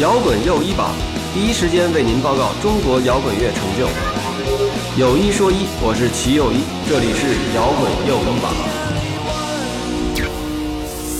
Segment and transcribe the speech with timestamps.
[0.00, 0.90] 摇滚又一榜，
[1.32, 3.86] 第一时间为您报告中国摇滚乐成就。
[5.00, 8.50] 有一说一，我是齐又一，这里是摇滚又一榜。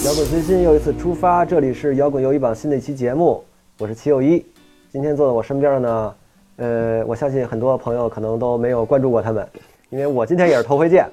[0.05, 3.45] 摇滚最新又一次出发，这里是摇滚又一榜新的一期节目，
[3.79, 4.45] 我是齐又一。
[4.91, 6.15] 今天坐在我身边的呢，
[6.57, 9.49] 呃，我相信很多朋友可能都没有关注过他们，
[9.89, 11.09] 因为我今天也是头回见。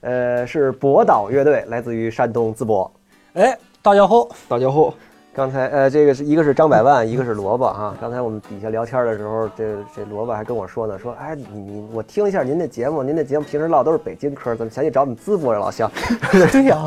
[0.00, 2.90] 呃，是博导乐队，来自于山东淄博。
[3.34, 4.92] 哎，大家好，大家好。
[5.34, 7.92] 刚才呃，这个是一个是张百万，一个是萝卜哈。
[8.00, 15.90] 刚才我们底下聊天的时候，这这萝卜还跟我说呢，说哎，你你我听一下您的节目，您的节目平时唠都是北京嗑，怎么想起找我们淄博的老乡？
[16.52, 16.78] 对呀，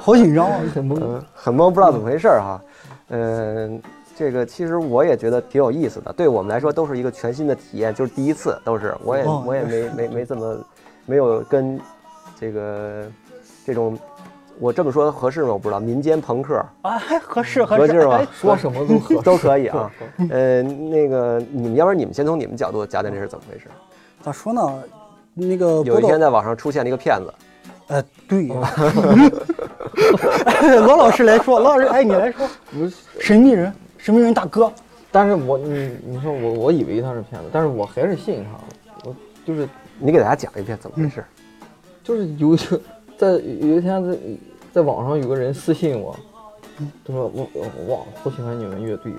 [0.00, 2.58] 好紧张啊，很懵，很懵，不知道怎么回事哈。
[3.10, 3.82] 嗯，
[4.16, 10.56] 这个其实我也觉得挺有意思的，对我们来说都是一个全新的体验，就是第一次，都是我也我也没没没怎么
[11.06, 11.78] 没有跟。
[12.36, 13.04] 这个
[13.64, 13.96] 这种，
[14.58, 15.48] 我这么说合适吗？
[15.52, 15.80] 我不知道。
[15.80, 18.26] 民间朋克啊，合适合适吗？
[18.32, 19.90] 说什么都合 都可以啊。
[20.30, 23.66] 呃，那个你们要不然你们先从你们角度讲讲这是怎么回事？
[24.22, 24.82] 咋说呢？
[25.34, 27.34] 那个有一天在网上出现了一个骗子。
[27.88, 28.48] 呃，对。
[30.80, 32.48] 罗老师来说，罗老师，哎，你来说。
[33.20, 34.72] 神秘人，神秘人大哥。
[35.10, 38.50] 但是我你你说我我以为他是骗子，但是我还是信他。
[39.08, 39.14] 我
[39.44, 41.24] 就是你给大家讲一遍怎么回事。
[42.02, 42.80] 就是有就
[43.16, 44.18] 在有一天在
[44.72, 46.14] 在网上有个人私信我，
[47.04, 49.12] 他说我我哇好喜欢你们乐队，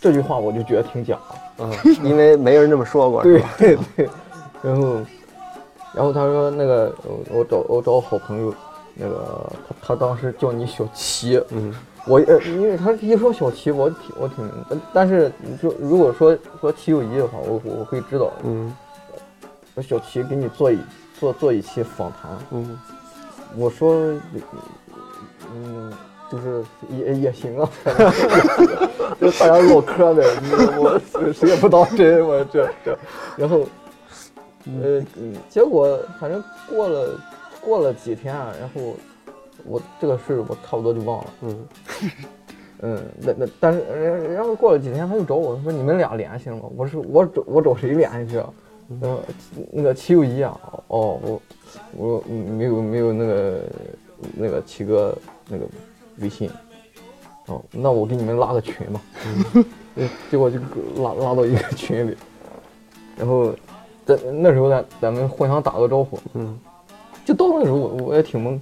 [0.00, 1.18] 这句话我就觉得挺假，
[1.58, 1.70] 嗯，
[2.02, 4.08] 因为没人这么说过， 对对对，
[4.62, 4.94] 然后
[5.92, 6.94] 然后他说那个
[7.30, 8.54] 我找我找我好朋友，
[8.94, 11.74] 那个他他当时叫你小齐，嗯，
[12.06, 14.50] 我呃因为他一说小齐我挺我挺，
[14.92, 18.74] 但是你说如果说说齐友谊的话，我我会知道，嗯，
[19.74, 20.78] 说小齐给你做一。
[21.18, 22.78] 做做一期访谈，嗯，
[23.56, 23.94] 我说，
[25.54, 25.92] 嗯，
[26.30, 27.70] 就是也也行啊，
[29.20, 30.24] 就大家唠嗑呗，
[30.78, 31.00] 我
[31.32, 32.98] 谁也不当真，我这这，
[33.36, 33.66] 然后，
[34.82, 35.02] 呃，
[35.48, 37.20] 结果反正过了
[37.60, 38.94] 过了几天，然后
[39.64, 41.66] 我这个事我差不多就忘了，嗯，
[42.82, 43.80] 嗯，那那但是
[44.34, 46.64] 然后过了几天他又找我说你们俩联系了吗？
[46.76, 48.42] 我说我找我找谁联系去？
[49.00, 49.18] 呃，
[49.72, 50.58] 那个齐友谊啊，
[50.88, 51.42] 哦，我
[51.96, 53.62] 我没有没有那个
[54.34, 55.16] 那个齐哥
[55.48, 55.66] 那个
[56.18, 56.48] 微信，
[57.46, 59.00] 哦，那我给你们拉个群吧，
[60.30, 60.58] 结果就
[61.02, 62.16] 拉拉到一个群里，
[63.16, 63.52] 然后
[64.04, 66.56] 在那时候咱咱们互相打个招呼，嗯，
[67.24, 68.58] 就到那时候我我也挺懵，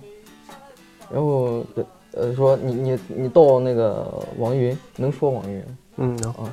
[1.13, 1.63] 然后
[2.13, 5.65] 呃说你你你到那个网易云能说网易云，
[5.97, 6.53] 嗯啊，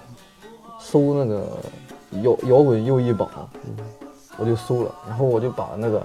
[0.77, 1.57] 搜那个。
[2.23, 3.29] 摇摇滚又一榜，
[4.37, 6.01] 我就搜了，然后我就把那个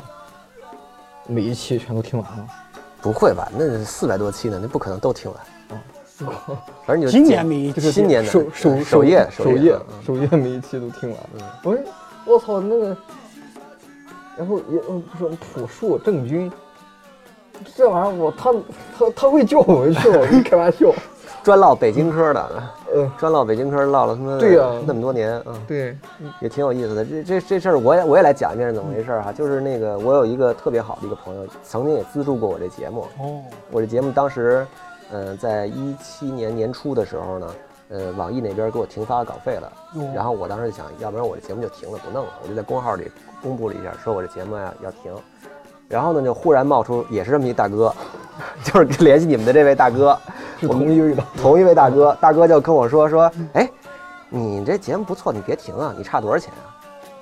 [1.26, 2.46] 每一期全都听完了。
[3.02, 3.48] 不会吧？
[3.56, 5.40] 那四百多期呢，那不可能都听完
[5.78, 5.82] 啊！
[6.84, 11.18] 反正你 今年每一就是今年的首首首页首页首页每一期都听完。
[11.62, 11.82] 我说
[12.24, 12.96] 我操那个，
[14.36, 14.80] 然后也
[15.18, 16.50] 说朴树郑钧，
[17.76, 18.52] 这玩意儿我他
[18.98, 20.42] 他他会叫我们去吗？
[20.44, 20.92] 开玩笑。
[21.46, 22.62] 专唠北京嗑的，
[22.92, 25.96] 嗯，专唠北京嗑唠了他妈对呀那么多年，啊，对，
[26.40, 27.04] 也挺有意思的。
[27.04, 29.30] 这这这事儿我也我也来讲一遍是怎么回事哈。
[29.30, 33.02] 就是那个我有一个特别好的一个朋友，曾经也资助过我这节目。
[33.20, 33.40] 哦，
[33.70, 34.66] 我这节目当时，
[35.12, 37.46] 嗯，在一七年年初的时候呢，
[37.90, 39.70] 呃，网易那边给我停发稿费了。
[40.16, 42.32] 然后我当时就想，要不然我这节目就停了，不弄了。
[42.42, 43.08] 我就在公号里
[43.40, 45.14] 公布了一下，说我这节目呀要停。
[45.88, 47.94] 然后呢，就忽然冒出也是这么一大哥，
[48.64, 50.18] 就是联系你们的这位大哥。
[50.58, 53.68] 是同一位的，同一位大哥，大哥就跟我说说，哎，
[54.30, 56.72] 你这节目不错，你别停啊，你差多少钱啊？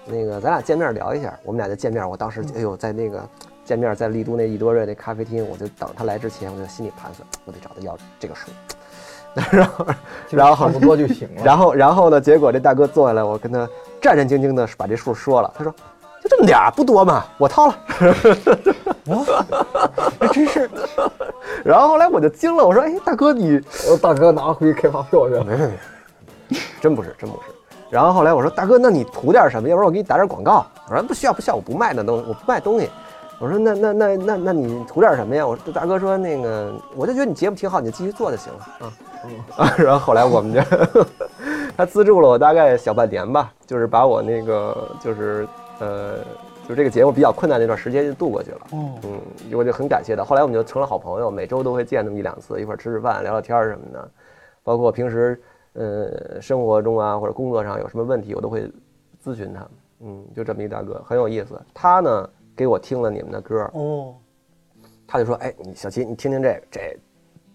[0.06, 2.08] 那个咱俩见面聊一下，我们俩就见面。
[2.08, 3.20] 我当时哎呦，在那个
[3.64, 8.50] 见面在丽都那一多瑞那咖啡厅，我就等他来之前，我就心里盘算，我得找他要这个数。
[9.50, 9.86] 然后，
[10.30, 11.42] 然后差不多就行了。
[11.42, 12.20] 然后，然后呢？
[12.20, 13.68] 结果这大哥坐下来，我跟他
[14.00, 15.52] 战战兢兢的把这数说了。
[15.58, 15.74] 他说，
[16.24, 17.76] 就这么点儿，不多嘛，我掏了。
[20.18, 20.70] 我真是。
[21.62, 23.60] 然后后来我就惊了，我说：“哎，大哥你，
[24.00, 25.66] 大哥拿回去开发票去。”没没
[26.48, 27.42] 没，真不是真不是。
[27.90, 29.68] 然后后来我说：“大哥，那你图点什么？
[29.68, 32.88] 要不然我给你打点广告。”我说：“不需要不需要，我不卖那东西，我不卖东西。”
[33.38, 38.92] 我说：“那那那那那你图点什么呀？”我说：“大哥说那个，我就觉得你节目挺好，你就继续做就行了啊。”
[39.56, 40.60] 啊， 然后后来我们就
[41.76, 45.48] 他资助了我大概小半年吧，就是把我那个就是
[45.80, 46.18] 呃。
[46.66, 49.20] 就这个节目比较困难那段时间就度过去了，嗯，
[49.52, 50.24] 我就很感谢他。
[50.24, 54.10] 后来我们就成了好朋友，每周都会见那么一两次，一块吃吃饭、聊聊天什么的。
[54.62, 55.38] 包括平时，
[55.74, 58.62] 呃，生活中啊或者工作上有什么问题，我都会
[59.22, 59.68] 咨询他。
[60.00, 61.60] 嗯，就这么一大哥，很有意思。
[61.74, 64.14] 他呢给我听了你们的歌，哦，
[65.06, 66.96] 他就说：“哎，你小齐，你听听这个，这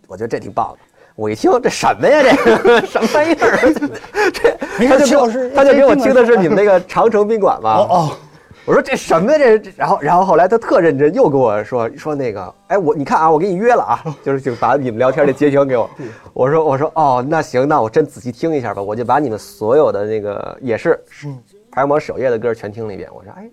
[0.07, 0.79] 我觉得这挺棒的。”
[1.17, 2.21] 我一听这什么呀？
[2.23, 3.73] 这 什么玩意儿？
[4.31, 4.55] 这
[4.87, 7.77] 他就给我他就给我听的是你们那个长城宾馆嘛。
[7.77, 8.11] 哦哦，
[8.65, 9.37] 我说这什么呀？
[9.37, 15.89] 这这然后然后后来他特认真又跟我说说那个，哎我你看啊，我给你约了啊，就是就把你们聊天的截屏给我。
[16.33, 20.99] 我说我说哦那行，那我真仔细听一下吧，我就把你们所有的那个也是
[21.71, 23.09] 排行榜首页的歌全听了一遍。
[23.13, 23.49] 我说哎，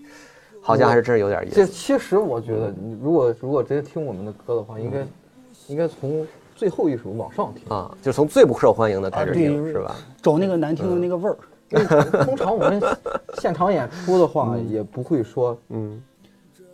[0.60, 1.56] 好像还是真是有点意思。
[1.56, 4.98] 这其实我觉得，你如果如果直接听我们的歌的话，应该
[5.68, 6.26] 应该从
[6.56, 7.62] 最后一首往上听。
[7.68, 9.94] 啊，就从最不受欢迎的开始听，是吧？
[10.22, 11.36] 找那个难听的那个味儿。
[12.24, 12.80] 通常我们
[13.38, 16.02] 现场演出的话，也不会说，嗯，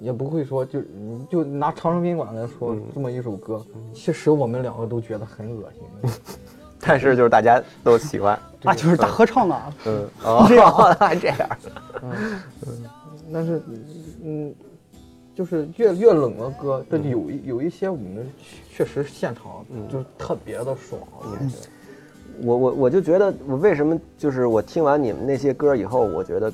[0.01, 6.13] 也不会说，就你就拿长城宾馆来说，这么一首歌，其实我们两个都觉得很恶心。
[6.85, 11.39] 但是就是大家都喜欢， 啊，就是大合唱啊，嗯， 哦，还这样，
[12.03, 12.11] 嗯。
[13.33, 13.63] 但是，
[14.23, 14.55] 嗯，
[15.35, 18.29] 就是越越冷的歌，这有一有一些我们
[18.75, 21.69] 确实现场就是特别的爽，我觉。
[22.41, 26.51] 我我我就觉得，我为什么就是我听完你们那些歌以后，我觉得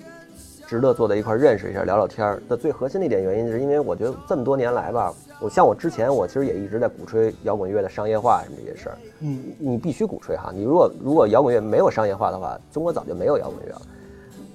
[0.66, 8.98] 值得坐在一块儿认识一下、聊聊天儿的最核心的一点原因，是因为我觉得这么多年来吧，我像我之前，我其实也一直在鼓吹摇滚乐的商业化什么这些事儿。
[9.20, 13.82] 嗯，你必须鼓吹哈，你如果如果摇滚乐没有商业化的话，中国早就没有摇滚乐了。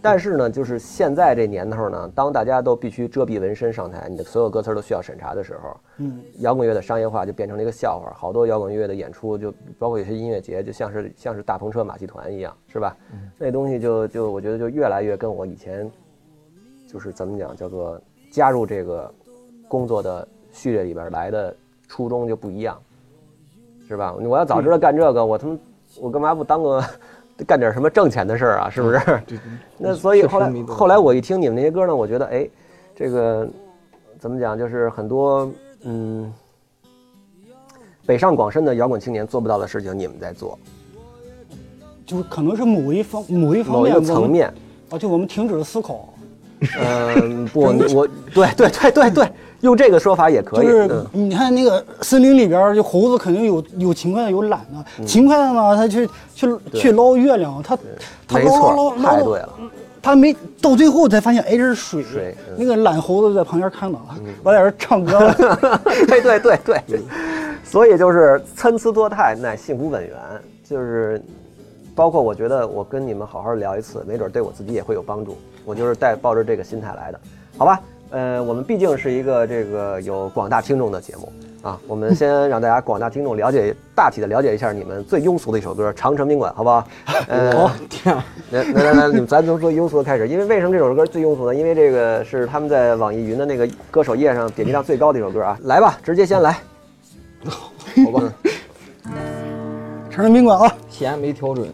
[0.04, 8.12] 但是呢，就是现在这年头呢，当大家都必须遮蔽纹身上台，你的所有歌词都需要审查的时候，嗯，摇滚乐的商业化就变成了一个笑话。
[8.14, 12.98] 好多摇滚乐的演出，就包括有些音乐节，就像是像是大篷车马戏团一样，是吧？
[13.38, 15.90] 那东西就就我觉得就越来越跟我以前
[16.86, 17.98] 就是怎么讲，叫做
[18.30, 19.10] 加入这个
[19.70, 21.56] 工作的序列里边来的
[21.88, 22.78] 初衷就不一样，
[23.88, 24.14] 是吧？
[24.14, 25.58] 我要早知道干这个，我他妈
[26.02, 26.84] 我干嘛不当个
[27.48, 28.70] 干点什么挣钱的事儿啊？
[28.70, 29.00] 是不是？
[29.78, 32.48] 那所以后来后来我一听你们那些歌呢，我觉得哎，
[32.96, 33.48] 这个
[34.20, 35.52] 怎么讲，就是很多
[35.84, 36.32] 嗯
[38.06, 40.58] 北上广深的摇滚青年做不到的事情，你们在做，
[42.06, 44.54] 就是可能是某一方某一方面某一个层面。
[44.90, 46.14] 啊，就我们停止了思考，
[46.80, 49.32] 嗯，不，你我对对对对对，
[49.64, 50.68] 用这个说法也可以。
[50.68, 55.06] 就是嗯你看那个森林里边儿，就猴子肯定有有勤快的，有懒的。
[55.06, 57.78] 勤快的呢，他去去去捞月亮，他
[58.28, 59.50] 他捞捞捞，捞对了。
[60.02, 62.04] 他没到最后才发现，哎，这是水。
[62.04, 64.00] 水嗯那个懒猴子在旁边看到，
[64.44, 65.34] 我在这儿唱歌了。
[66.08, 67.02] 对对对对，
[67.64, 70.14] 所以就是参差多态，乃幸福本源。
[70.64, 71.22] 就是
[71.96, 75.38] 包括我觉得我跟你们好好聊一次，没准对我自己也会有帮助。
[75.64, 77.20] 我就是带抱着这个心态来的，
[77.58, 77.80] 好吧？
[78.14, 81.34] 呃，我们毕竟是一个这个有广大听众的节目
[81.64, 86.88] 啊，我们先让大家广大听众了解大体的了解一下你们最庸俗的一首歌《长城宾馆》，好不好？
[87.28, 91.56] 呃， 天啊，来来来来，你们咱从最庸俗的开始，因为为什么这首歌最庸俗呢？
[91.56, 95.58] 因为这个是他们在网易云的那个歌手页上点击量最高的一首歌啊！
[95.64, 96.56] 来吧，直接先来。
[97.50, 98.34] 好吧，
[100.12, 101.68] 长城宾馆啊，弦没调准。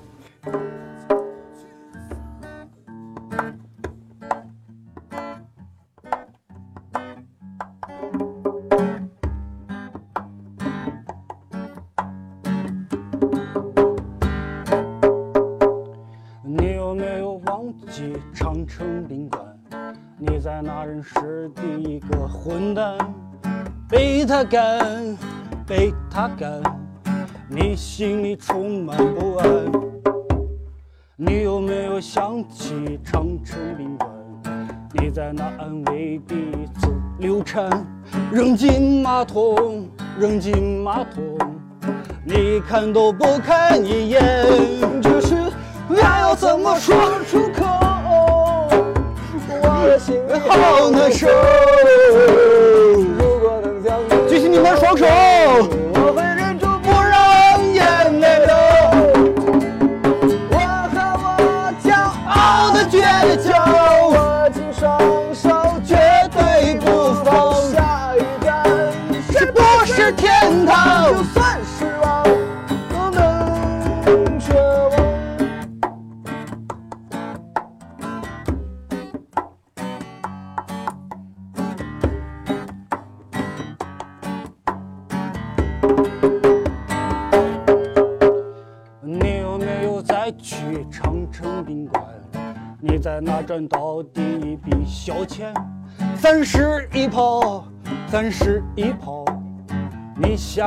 [18.70, 19.44] 城宾馆？
[20.20, 22.96] 你在那认识第一个混蛋，
[23.90, 25.18] 被他干，
[25.66, 26.62] 被他干，
[27.50, 29.48] 你心里充满不安。
[31.16, 34.10] 你有没有想起长城宾馆？
[34.94, 36.36] 你在那安慰彼
[36.80, 37.68] 此流产，
[38.32, 39.90] 扔进马桶，
[40.20, 41.24] 扔进马桶。
[42.24, 44.22] 你看都不看一眼，
[45.02, 45.36] 这是
[46.02, 47.69] 爱要怎么说出口？
[49.82, 51.28] 我的心里好难受。
[54.28, 55.06] 举起你们的双手，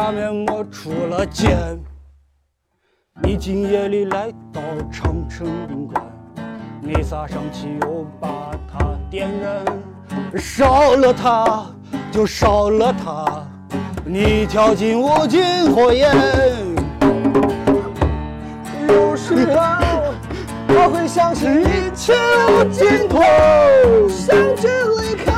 [0.02, 1.56] 下面我出了剑。
[3.22, 6.04] 你今夜里来到长城宾馆，
[6.80, 9.64] 你撒上汽油把它点燃，
[10.36, 11.66] 烧了它
[12.10, 13.46] 就烧了它，
[14.04, 16.12] 你跳进无尽火焰。
[18.88, 19.62] 有时候
[20.66, 22.12] 我会相信一切
[22.48, 23.20] 无尽头，
[24.08, 24.66] 想去
[25.00, 25.31] 离开。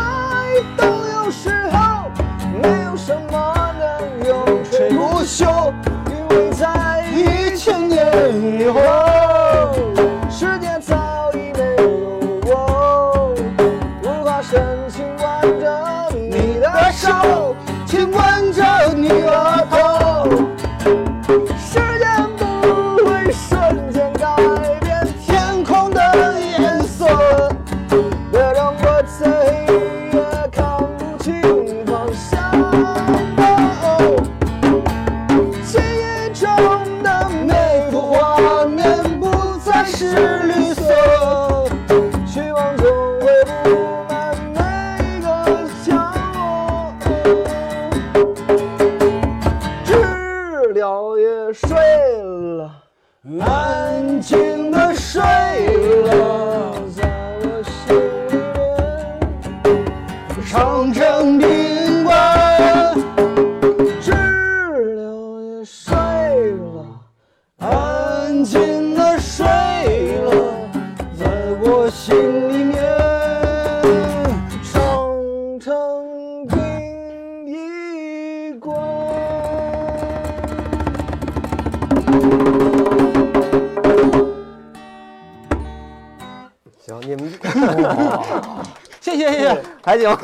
[5.26, 5.72] 修，
[6.08, 8.80] 因为在一千年以后，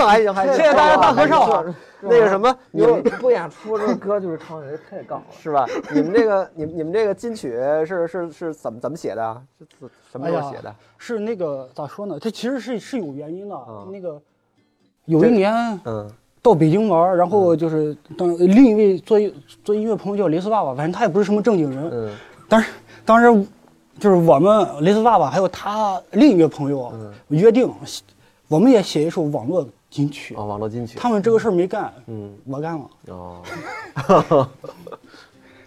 [0.08, 1.74] 还行还行谢谢大家大合唱。
[2.02, 5.26] 那个什么，你们不演出这个歌就是唱的太杠了。
[5.38, 5.66] 是吧？
[5.92, 7.50] 你们这个，你们你们这个金曲
[7.86, 9.42] 是是是怎么怎么写的啊？
[9.58, 10.74] 是怎什么哎呀时候写的？
[10.96, 12.18] 是那个咋说呢？
[12.18, 13.54] 这其实是是有原因的。
[13.54, 14.18] 啊那个
[15.04, 15.52] 有一年
[15.84, 22.16] 嗯到北京玩，然后就是当另一位做一做音乐朋友叫雷斯爸爸，反正他也不是什么正经人，嗯
[22.48, 22.72] 但是
[23.04, 23.46] 当时
[23.98, 27.70] 就是我们雷斯爸爸还有他另一个朋友嗯约定，
[28.48, 30.34] 我们也写一首网络金曲。
[30.36, 30.98] 哦，网络金曲。
[30.98, 32.90] 他们这个事儿没干，嗯我干了。
[33.08, 33.42] 哦，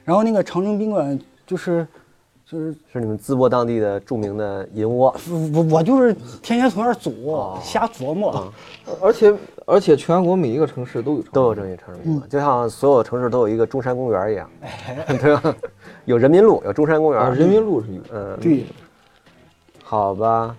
[0.06, 1.86] 然后那个长城宾馆就是
[2.46, 5.16] 就是是你们淄博当地的著名的银窝。
[5.54, 8.52] 我我就是天天从那儿走，哦瞎琢磨。
[9.02, 9.34] 而且
[9.66, 14.50] 而且全国每一个城市都有都有这些长城宾馆，就像所有城市都有一个中山公园一样，
[15.20, 15.56] 对吧？
[16.06, 18.02] 有人民路，有中山公啊，园，人民路是有。
[18.14, 18.66] 嗯，对，
[19.82, 20.54] 好吧，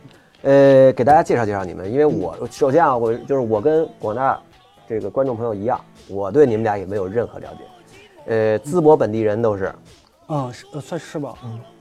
[0.45, 4.39] 呃，给大家介绍介绍你们，因为我首先啊，我就是我跟广大
[4.87, 7.65] 这个观众朋友一样，我对你们俩也没有任何了解，
[8.27, 9.75] 呃，淄博本地人都是，
[10.27, 11.35] 啊，是呃算是吧。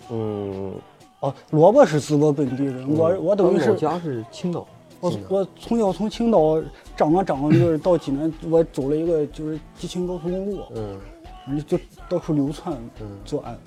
[0.09, 0.73] 嗯，
[1.19, 4.65] 哦，萝卜是淄博本地人，我我等于是我家是青岛，
[5.01, 6.63] 我我从小从青岛
[6.95, 10.97] 长啊长啊，就是到济南，我走了一个就是吉庆高速公路，嗯，
[11.45, 11.77] 反正就
[12.07, 12.77] 到处流窜
[13.25, 13.57] 作案。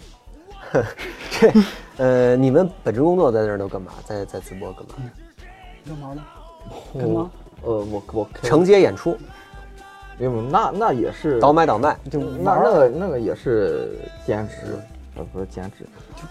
[1.30, 1.52] 这，
[1.98, 3.92] 呃，你们本职工作在那儿都干嘛？
[4.04, 4.94] 在在淄博干嘛？
[5.86, 6.22] 干嘛呢？
[6.98, 7.30] 干嘛？
[7.62, 9.16] 呃，我我承接演出，
[10.18, 14.54] 没有没有，那那也是倒买倒卖，就那那个那个也是兼职，
[15.16, 15.86] 呃，不是兼职。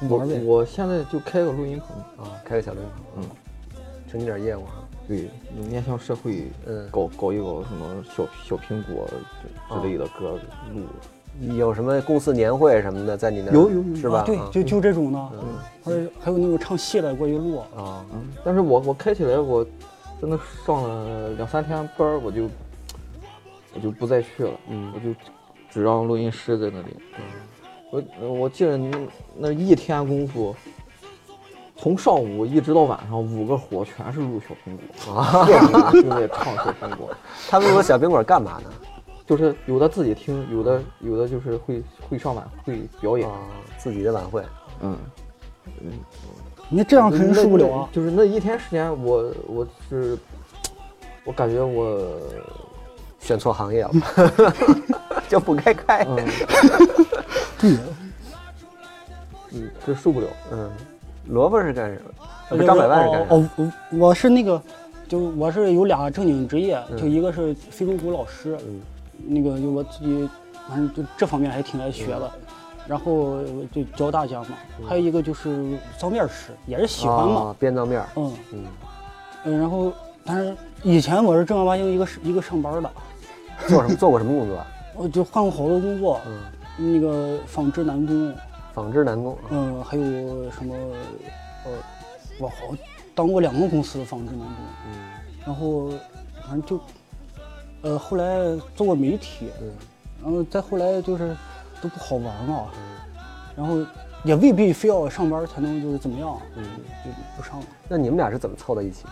[0.07, 0.25] 我。
[0.43, 3.29] 我现在就开个录音棚，啊，开个小录音棚，嗯，
[4.09, 5.29] 承接点业务啊，对，
[5.69, 10.31] 面向社会，嗯搞搞一搞什么小小苹果之之类的歌
[10.73, 10.81] 录。
[11.41, 14.19] 有什么公司年会什么的，在你那儿有有有是吧？
[14.19, 15.29] 啊，对啊，就就这种的，
[15.83, 17.57] 还有还有那种唱戏的过去录。
[17.75, 19.65] 啊，嗯，但是我我开起来，我
[20.21, 22.49] 真的上了两三天班儿，我就
[23.73, 25.13] 我就不再去了，嗯我就
[25.69, 26.95] 只让录音师在那里。
[27.91, 28.97] 我我记得那
[29.37, 30.55] 那一天功夫，
[31.77, 37.09] 从上午一直到晚上，五个活全是录小苹果， 啊，就在唱小苹果，
[37.49, 38.69] 他们说小苹果干嘛呢？
[39.25, 43.37] 就是有的自己听，有的有的就是会会上晚会表演，啊，
[43.77, 44.43] 自己的晚会，
[44.81, 44.97] 嗯
[45.81, 45.91] 嗯。
[46.67, 47.89] 你这样肯定受不了啊！
[47.91, 50.17] 就是那一天时间，我我是，
[51.23, 52.07] 我感觉我，
[53.19, 53.91] 选错行业了，
[55.29, 56.03] 就不该开。
[56.09, 56.15] 嗯
[57.59, 57.77] 对，
[59.51, 60.27] 嗯，这受不了。
[60.51, 60.71] 嗯，
[61.27, 62.01] 萝卜是干什
[62.57, 62.63] 么？
[62.65, 63.35] 张百万是干什么？
[63.35, 64.59] 哦，哦我我是那个，
[65.07, 68.57] 就我是有俩正经职业，嗯就一个是非洲鼓老师，
[69.25, 70.29] 那个就我自己，
[70.67, 72.31] 反正就这方面还挺爱学的。
[72.35, 72.41] 嗯
[72.87, 73.39] 然后
[73.71, 74.49] 就教大家嘛，
[74.87, 78.31] 还有一个就是脏面师，也是喜欢嘛，啊，编造面儿，嗯。
[78.53, 78.65] 嗯，
[79.45, 79.91] 嗯，然后
[80.23, 82.91] 但是以前我是正儿八经一个一个上班的，
[83.67, 84.57] 做什么做过什么工作？
[84.59, 84.67] 啊？
[84.93, 88.31] 我就换过好多工作，嗯，那个纺织男工，
[88.75, 90.03] 纺织男工啊，嗯，还有
[90.51, 90.75] 什么，
[91.65, 91.71] 呃，
[92.37, 92.55] 我好
[93.15, 94.55] 当过两个公司的纺织男工，
[94.85, 95.09] 嗯。
[95.43, 95.89] 然后
[96.47, 96.79] 反正就，
[97.85, 98.25] 呃，后来
[98.75, 99.71] 做过媒体，嗯
[100.23, 101.37] 然后再后来就是
[101.79, 102.65] 都不好玩嘛，
[103.55, 103.77] 然后
[104.23, 106.63] 也未必非要上班才能就是怎么样，嗯，
[107.03, 107.65] 就不上了。
[107.87, 109.05] 那你们俩是怎么凑到一起？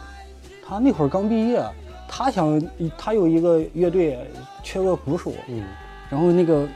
[0.66, 1.64] 他那会儿刚毕业，
[2.08, 2.60] 他想
[2.98, 4.18] 他有一个乐队
[4.64, 5.64] 缺个鼓手，嗯，
[6.10, 6.68] 然后那个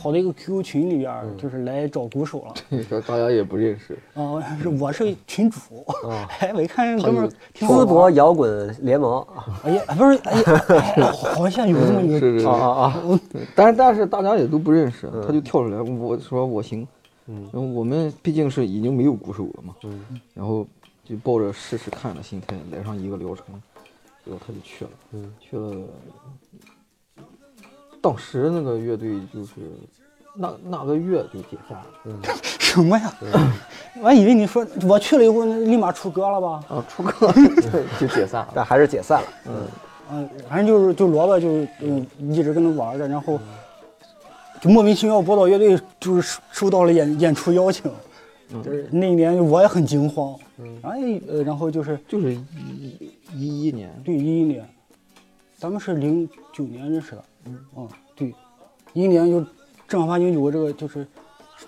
[0.00, 2.54] 跑到一个 QQ 群里边就是来找鼓手了。
[2.68, 5.58] 你 说大家也不认识，啊、是我是群主，
[6.04, 9.26] 哦 哎，我一看哥们儿挺好淄博摇滚联盟。
[9.64, 10.64] 哎呀，不是，哎呀，
[10.96, 11.02] 哎
[11.34, 13.20] 好像有这么一个，是是啊啊啊！
[13.56, 16.86] 但是但是大家也都不认识，他就跳出来，我说我行，
[17.26, 17.42] 嗯。
[17.52, 20.20] 然后我们毕竟是已经没有鼓手了嘛，嗯。
[20.32, 20.64] 然后
[21.04, 23.46] 就抱着试试看的心态来上一个疗程，
[24.24, 25.34] 结果他就去了，嗯。
[25.40, 25.74] 去了。
[28.00, 29.52] 当时那个乐队就是
[30.34, 33.12] 那那个月就解散了什么呀？
[34.00, 36.64] 我还以为你说我去了以后立马出歌了吧？
[36.68, 37.32] 啊，出歌。
[37.98, 38.52] 就解散了。
[38.54, 39.28] 但还是解散了。
[39.46, 39.66] 嗯。
[40.10, 43.38] 嗯，反正就是就萝卜就嗯一直跟他玩着，然后
[44.58, 47.92] 就莫名其妙，博导乐队就是收收到了演演出邀请，
[48.64, 50.34] 就是那一年我也很惊慌，
[50.82, 54.66] 然后呃然后就是就是一一一年，对一一年，
[55.58, 58.34] 咱们是零九年认识的，嗯对，
[58.92, 59.44] 一一年就
[59.86, 61.06] 正儿八经有个这个就是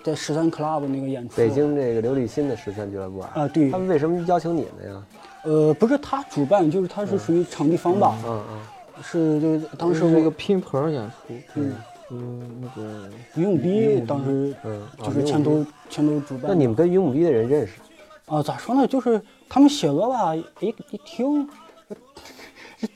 [0.03, 5.03] 在十三 club 那个演出，北京这个刘立新的十三俱乐部啊，啊对他，们为什么邀请你们呀？
[5.43, 8.59] 呃不是他主办，就是他是属于场地方吧，嗯嗯
[9.03, 11.75] 是就是当时那个拼盘演出，嗯
[12.11, 16.43] 嗯，那个于永逼当时嗯，就是牵头牵头主办。
[16.49, 17.73] 那你们跟云母逼的人认识？
[18.27, 18.85] 啊，咋说呢？
[18.85, 20.45] 就是他们写歌吧，一
[20.91, 21.49] 一听，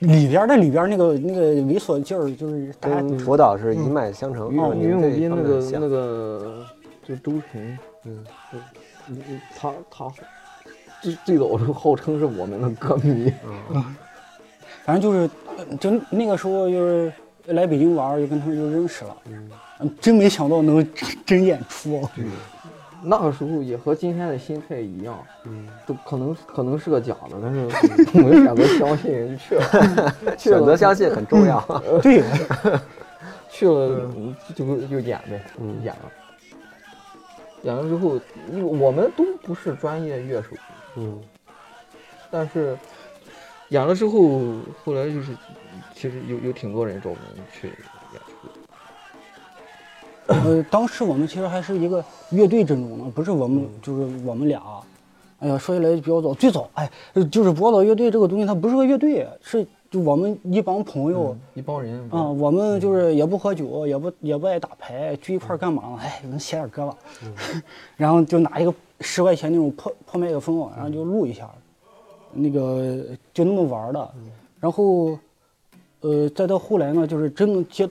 [0.00, 4.52] 里边儿的里边儿那个那个猥琐劲儿，就是大家跟佛导是一脉相承。
[4.52, 6.66] 于哦你们这于永斌那个那个
[7.06, 8.60] 就周晨，嗯，嗯
[9.28, 10.12] 嗯他他
[11.00, 13.32] 最最早是号称是我们的歌迷，
[14.84, 17.12] 反正就是，呃就那个时候就是
[17.46, 19.16] 来北京玩儿，就跟他们就认识了。
[19.78, 22.02] 嗯，真没想到能真真演出。
[23.08, 27.60] 那个时候也和今天的心态一样，嗯，都可能可能是个假的，但是
[28.18, 31.60] 我们选择相信就去了，去 选择相信很重要。
[32.02, 32.22] 对，
[33.48, 36.10] 去了嗯就就演呗，嗯演了。
[37.62, 38.18] 演了之后，
[38.52, 40.48] 因为我们都不是专业乐手，
[40.96, 41.20] 嗯
[42.30, 42.76] 但是
[43.68, 44.40] 演了之后，
[44.84, 45.36] 后来就是
[45.94, 47.72] 其实有有挺多人找我们去。
[50.26, 54.60] 呃，当时我们其实还是一个乐队阵容呢，不是我们，就是我们俩。
[55.38, 56.90] 哎呀，说起来比较早，最早哎，
[57.30, 61.36] 就是博导乐队这个东西，它不是个乐队，是就我们一帮朋友。
[61.52, 65.98] 一帮人啊、我们就是也不喝酒，也不也不爱打牌，聚一块儿干嘛呢？
[66.00, 66.96] 哎，能写点歌吧。
[67.96, 71.48] 然后就拿一个十块钱那种破破麦克风，然后就录一下，
[72.32, 74.10] 那个就那么玩的。
[74.58, 75.18] 然后，
[76.00, 77.86] 呃，再到后来呢，就是真的接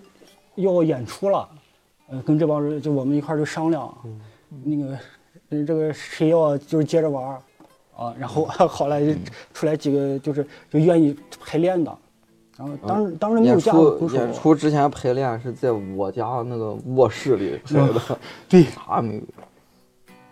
[0.56, 1.48] 要演出了，
[2.10, 3.94] 呃，跟这帮人就我们一块儿就商量，
[4.64, 4.98] 那个
[5.50, 7.42] 呃这个谁要就是接着玩儿
[7.96, 9.14] 啊，然后 后来就
[9.54, 11.96] 出来几个就是就愿意排练的。
[12.58, 19.22] 然后当时、当时没有演架子鼓手，出演出之前排练是在我家那个卧室里拍的，对，啥没有。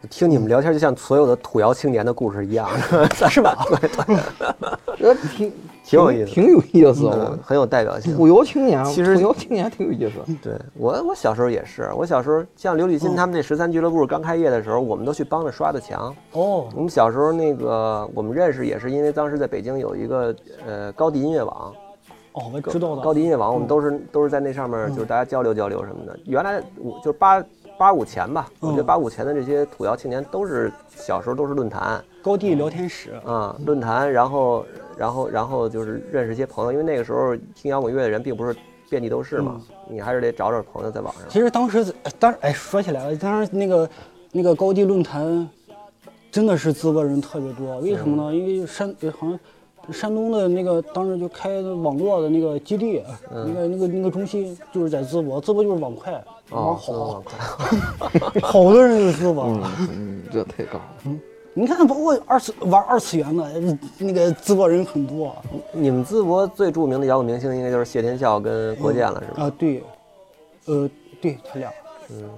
[0.09, 2.69] 听你们聊天就像所有的土窑青年的故事一样，
[3.29, 3.55] 是吧？
[4.99, 5.51] 呃，挺
[5.83, 7.09] 挺有意思挺有意思。
[7.13, 8.15] 嗯很有代表性。
[8.15, 10.19] 土窑青年，其实土窑青年挺有意思。
[10.41, 16.13] 对我，我小时候也是，我小时候像刘立新他们那十三俱乐部刚开业的时候，我们都去帮着刷的墙。
[16.33, 20.35] 哦我们小时候那个我们认识也是因为当时在北京有一个
[20.65, 21.73] 呃高迪音乐网，
[22.33, 23.01] 哦，我知道的。
[23.01, 26.17] 高迪音乐网，我们都是都是在那上面就是大家交流交流什么的。
[26.25, 27.43] 原来我就是八
[27.77, 34.65] 八五前吧，我觉得嗯八五前的这些土窑青年都是小时候都是论坛高地聊天室，啊，论坛，然后
[34.97, 38.55] 然后然后就是认识一些朋友，因为那个时候听摇滚乐的人并不是
[38.89, 39.59] 遍地都是嘛，
[39.89, 41.23] 你还是得找找朋友在网上。
[41.29, 43.89] 其实当时呃当时哎说起来了，当时那个
[44.31, 45.49] 那个高地论坛
[46.31, 48.35] 真的是淄博人特别多，为什么呢？
[48.35, 49.39] 因为山呃好像。
[49.91, 59.45] 山东的那个当时就开网络的那个基地，那个那个那个中心就是在淄博，淄博就是网快，网哦，好，快， 好多人去淄博。
[59.45, 59.61] 嗯
[59.91, 61.11] 嗯，这太高了。
[61.55, 65.35] 你看，包括二次玩二次元的，那个淄博人很多
[65.71, 69.43] 你们淄博最著名的摇滚明星应该就是谢天笑跟郭健了，是吧？
[69.43, 69.51] 啊。
[69.57, 69.83] 对，
[70.65, 70.89] 呃，
[71.21, 71.69] 对他俩，
[72.09, 72.29] 嗯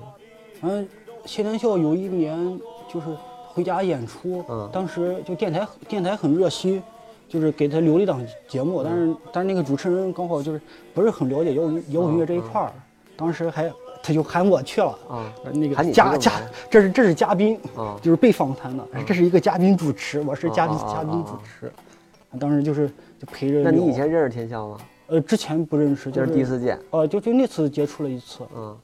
[0.59, 0.87] 反正
[1.25, 2.59] 谢天笑有一年
[2.91, 3.07] 就是
[3.53, 6.83] 回家演出，嗯当时就电台电台很热心，
[7.29, 10.59] 就是给他留了一档节目，但是但是那个主持人刚好就是
[10.93, 12.71] 不是很了解摇滚摇滚乐这一块儿，
[13.15, 13.71] 当时还
[14.05, 14.97] 他就喊我去了。
[15.09, 16.31] 啊那个嘉嘉
[16.69, 21.71] 这是这是嘉宾，啊就是被访谈的，这是一个嘉宾主持，我是嘉宾嘉宾主啊持，
[22.39, 22.87] 当时就是
[23.19, 23.63] 就陪着。
[23.63, 24.77] 那你以前认识天笑吗？
[25.07, 28.75] 呃之前不认识，就这是第一次见，呃就就那次接触了一次，嗯，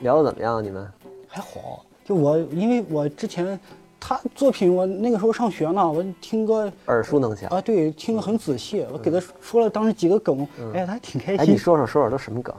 [0.00, 0.62] 聊的怎么样？
[0.62, 0.84] 你们？
[1.28, 3.58] 还好，就我因为我之前
[4.00, 7.48] 他作品我那个时候上学呢，我听歌耳熟能详。
[7.50, 11.54] 啊，对，听得很仔细，我给他说了当时几个梗，哎，他还挺开哎，心。
[11.54, 12.54] 你说说说说都什么梗？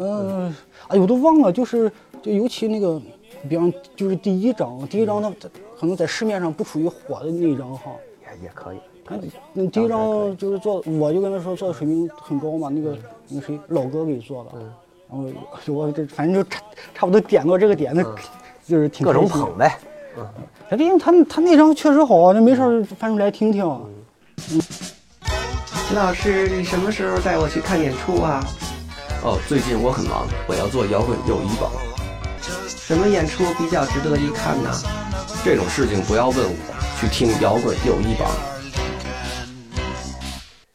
[0.00, 0.54] 嗯，
[0.88, 3.00] 哎呦，我都忘了，就是就尤其那个，
[3.48, 7.92] 比方就是第一张，第一张它它可能在市面上不属于火的那一张哈。
[8.22, 8.78] 也也可以。
[9.08, 9.18] 那
[9.52, 12.96] 那第一张就是做，我就跟他说做的水平很高嘛，那个
[13.28, 14.50] 那个谁老哥给做的，
[15.10, 15.28] 然后
[15.64, 16.62] 就我这反正就差
[16.94, 18.02] 差不多点到这个点，那
[18.66, 19.78] 就是挺各种捧呗。
[20.70, 23.68] 哎，毕竟他他那张确实好啊，那没事翻出来听听。
[24.36, 28.42] 秦老师，你什么时候带我去看演出啊？
[29.22, 31.70] 哦，最近我很忙，我要做摇滚友谊榜，
[32.40, 34.70] 什么演出比较值得一看呢？
[35.44, 36.56] 这种事情不要问我，
[36.98, 38.26] 去听摇滚友谊榜。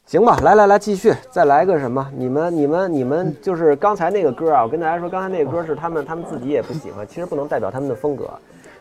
[0.06, 2.08] 行吧，来来来，继续，再来个什么？
[2.16, 8.30] 你们你们你们就是刚才那个歌啊，我跟大家说，刚才那个歌是他们他们自己也不喜欢，其实不能代表他们的风格，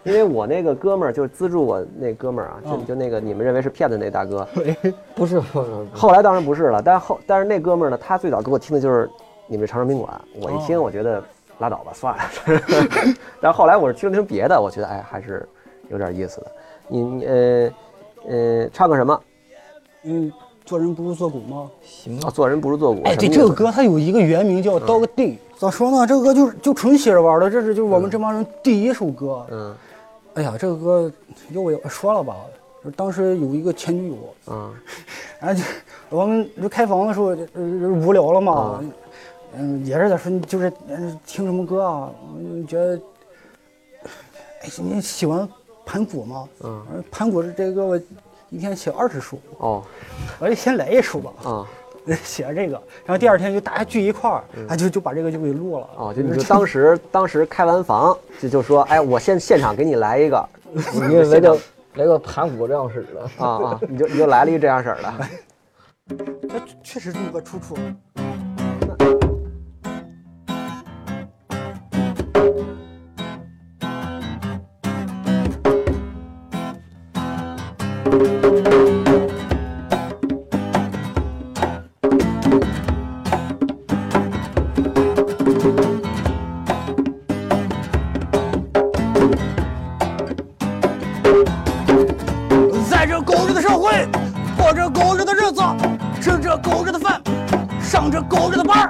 [0.03, 4.47] 因为我那个哥们儿就是资助我那哥们儿啊，就就那个你们认为是骗子那大哥，
[5.15, 9.09] 不是不是，后来当然不是了，但后但是那哥们儿呢，他最早给我听的就是
[9.47, 11.23] 你们长城宾馆，我一听我觉得
[11.59, 12.23] 拉倒吧，算了。
[13.41, 15.47] 但是后来我是听听别的，我觉得哎还是
[15.89, 16.51] 有点意思的。
[16.87, 17.71] 你你呃
[18.27, 19.21] 呃唱个什么？
[20.03, 20.31] 嗯，
[20.65, 21.69] 做人不如做狗吗？
[21.83, 23.01] 行啊，做人不如做狗。
[23.05, 26.05] 哎，对，这个歌它有一个原名叫《Dog Day》，咋说呢？
[26.05, 29.45] 这个歌就是就纯写着玩的，这是就是我们这帮人第一首歌。
[29.51, 29.75] 嗯
[30.35, 31.11] 哎呀，这个歌
[31.51, 32.35] 要我说了吧，
[32.83, 34.69] 就当时有一个前女友，啊
[35.39, 35.63] 然后就
[36.09, 37.61] 我们就开房的时候呃
[38.03, 38.83] 无聊了嘛，
[39.57, 42.99] 嗯，也是在说就是嗯听什么歌啊，我就觉得，
[44.61, 45.47] 哎，你喜欢
[45.85, 46.47] 盘古吗？
[46.63, 47.99] 嗯，盘古这个我
[48.49, 49.83] 一天写二十首，哦
[50.39, 51.67] 我就先来一首吧，啊
[52.23, 52.73] 写这个，
[53.05, 55.89] 然后第二天就大家聚一块儿，啊就就把这个就给录了。
[55.97, 60.49] 哦，就你 就当时当时开完房就就说，哎，我现现场给你来一个，
[60.93, 61.57] 你给来个
[61.95, 65.13] 来个盘古这样式的，啊啊，你就你就来了一个这样式的。
[66.07, 67.75] 这确实这么个出处。
[78.05, 78.11] 在
[93.07, 94.07] 这狗日的社会，
[94.55, 95.63] 过着狗日的日子，
[96.21, 97.19] 吃着狗日的饭，
[97.81, 98.87] 上着狗日的班儿，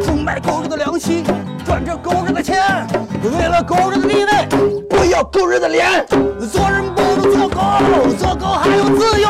[0.00, 1.24] 出卖狗日的良心，
[1.64, 2.86] 赚着狗日的钱，
[3.24, 4.46] 为了狗日的地位，
[4.88, 6.06] 不要狗日的脸。
[6.52, 6.93] 做人不，
[8.94, 9.23] 自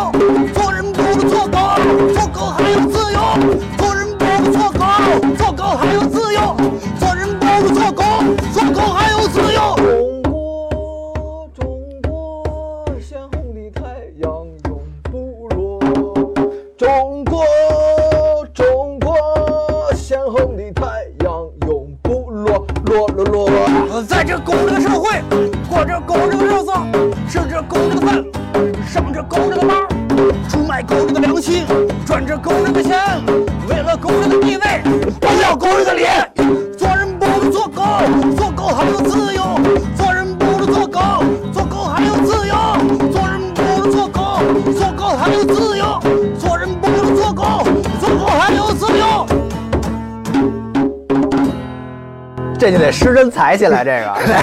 [52.94, 53.90] 失真踩起来，这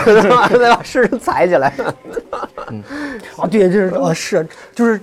[0.05, 0.47] 个 是吧？
[0.49, 1.73] 得把失真踩起来。
[3.37, 4.99] 啊，对，这是啊是，就是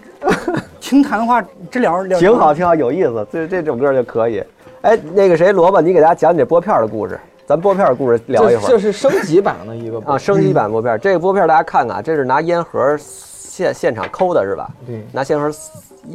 [0.80, 3.26] 听谈话这两两挺好，挺好，有意思。
[3.32, 4.42] 这这首歌就可以。
[4.82, 7.18] 哎，那个谁，萝卜，你给大家讲讲这拨片的故事。
[7.46, 11.00] 咱拨片的故事聊一会儿这这是升级版的一个啊，升级版拨片。
[11.00, 14.70] 这个拨片大家看看，这是拿烟盒现现场抠的是吧？
[14.86, 15.70] 对拿烟盒撕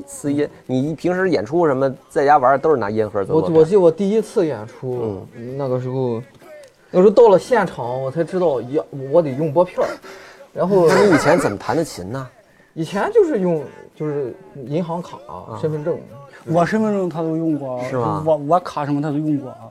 [0.06, 0.48] 撕烟。
[0.68, 3.50] 你平时演出什么在家玩都是拿烟盒做我。
[3.50, 5.26] 我记得我第一次演出，
[5.58, 6.22] 那个时候，
[6.96, 9.90] 那时候到了现场，我才知道要我得用拨片儿，
[10.54, 12.30] 然后那你以前怎么弹的琴呢？
[12.76, 13.64] 以前就是用
[13.96, 14.32] 就是
[14.68, 15.18] 银行卡、
[15.60, 15.98] 身份证，
[16.46, 19.66] 我身份证他都用过，是吗我我卡什么他都用过啊。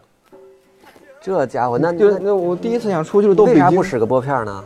[1.20, 4.64] 这家伙，那就那那我第一次演出就是到北为啥京，不使个拨片呢？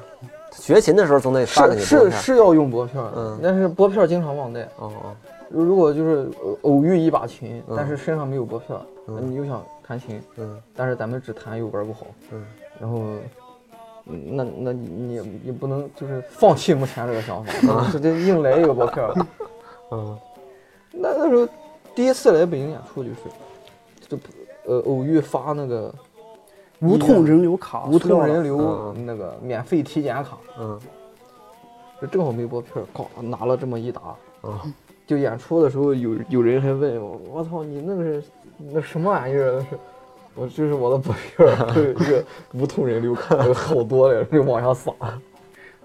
[0.52, 2.10] 学琴的时候总得发个是。
[2.10, 4.62] 是是要用拨片儿，嗯但是拨片儿经常忘带。
[4.78, 5.16] 哦哦，
[5.50, 12.44] 如如果就是呃偶遇一把琴，嗯但是身上没有拨片儿，嗯那你又想弹琴，嗯但是咱们只弹又玩不好，嗯，
[12.80, 12.98] 然后，
[14.06, 19.14] 嗯那那你你你不能就是放弃目前这个想法， 直接硬来一个拨片儿。
[19.92, 20.18] 嗯
[20.90, 21.46] 那那时候
[21.94, 23.16] 第一次来北京演出就是，
[24.08, 24.18] 就
[24.64, 25.94] 呃偶遇发那个
[26.80, 28.92] 无痛人流卡，无痛人流。
[29.04, 30.80] 那个免费体检卡，嗯
[32.00, 34.16] 这正好没拨片儿，搞拿了这么一沓。
[34.42, 34.72] 嗯，
[35.06, 38.22] 就演出的时候有有人还问我，我操，你那个是
[38.72, 39.52] 那什么玩意儿？
[39.52, 39.66] 那是，
[40.34, 44.92] 我这是我的拨片儿，一 个无痛人流卡，有好多嘞，就往下撒。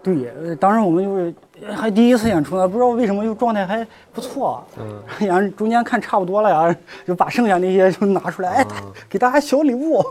[0.04, 4.64] 对，呃当时我们就是呃还第一次演出呢，不知道为什么就状态还不错。
[4.80, 8.68] 嗯，演中间看差不多了呀，就把剩下那些就拿出来，哎，
[9.08, 10.04] 给大家小礼物。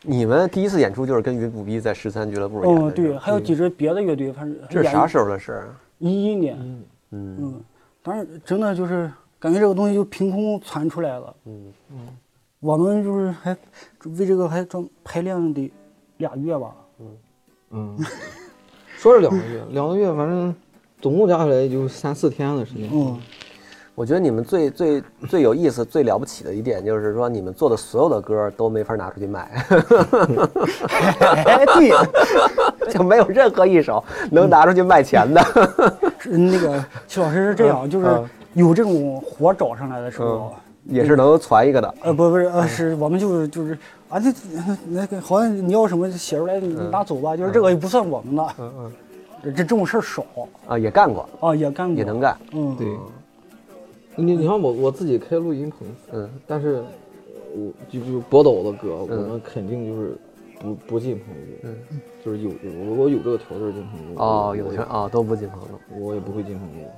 [0.00, 5.76] 你们第一次演出就是跟云不逼在十三俱乐部演的，嗯，对，还有几支别的乐队，反正这是啥时候的事儿啊？
[5.98, 6.56] 一一年。
[6.58, 6.82] 嗯
[7.14, 7.60] 嗯，
[8.02, 11.34] 当然真的就是感觉这个东西就凭空窜出来了。
[11.46, 12.08] 嗯嗯
[12.60, 13.56] 我们就是还
[14.04, 15.72] 为这个还专排练得
[16.18, 16.74] 俩月吧。
[17.70, 17.98] 嗯，
[18.96, 20.54] 说是两个月，两个月，反正
[21.00, 22.88] 总共加起来也就三四天的时间。
[22.92, 23.18] 嗯，
[23.96, 29.50] 我觉得你们最最最有意思、最了不起的一点就是说，你们做的所有的歌都没法拿出去卖，
[31.44, 31.90] 哎，对，
[32.90, 35.40] 就没有任何一首能拿出去卖钱的。
[36.18, 41.94] 是那个齐老师是这样，就是嗯有这种活找上来的时候，也是能传一个的。
[42.02, 43.72] 呃，不不是，呃，是我们就是就是
[44.08, 48.46] 啊，那那个好像你要什么写出来，你拿走吧，就是这个也不算我们的。
[48.58, 48.92] 嗯嗯
[49.44, 50.24] 这这种事儿少
[50.68, 52.36] 啊，也干过，啊，也干过，也能干。
[52.52, 52.86] 嗯，对，
[54.14, 56.80] 你你看我我自己开录音棚，嗯，但是
[57.56, 60.16] 我就就博导的歌，我嗯们肯定就是
[60.60, 64.22] 不不进棚录，嗯，就是有有我有这个条件进棚录。
[64.22, 66.88] 哦，我有的全哦都不进棚录，我也不会进棚录。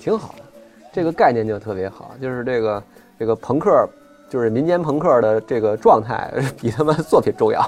[0.00, 0.44] 挺好的。
[0.92, 2.82] 这个概念就特别好，就是这个
[3.18, 3.88] 这个朋克，
[4.28, 7.60] 就是民间朋克的这个状态比他们作品重要。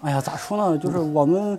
[0.00, 0.78] 哎呀，咋说呢？
[0.78, 1.58] 就是我们，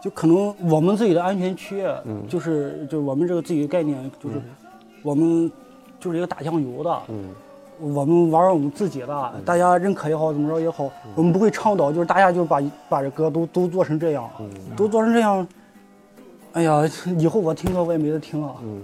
[0.00, 4.40] 就可能我们自己的安全区，嗯就是就是我们这个自己的概念，就是
[5.02, 5.50] 我们
[5.98, 7.30] 就是一个打酱油的，嗯
[7.78, 15.46] 我们玩我们自己的，大家认可也好，怎么着也好，我们不会倡导，就是大家就把把这歌都都做成这样，嗯都做成这样。
[16.52, 16.82] 哎呀，
[17.18, 18.54] 以后我听歌我也没得听了。
[18.62, 18.82] 嗯，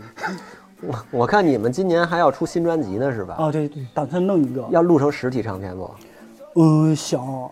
[0.82, 3.34] 我我看你们今年还要出新专辑呢，是吧？
[3.38, 4.66] 啊，对，打算弄一个。
[4.70, 5.90] 要录成实体唱片不？
[6.56, 7.50] 嗯，想，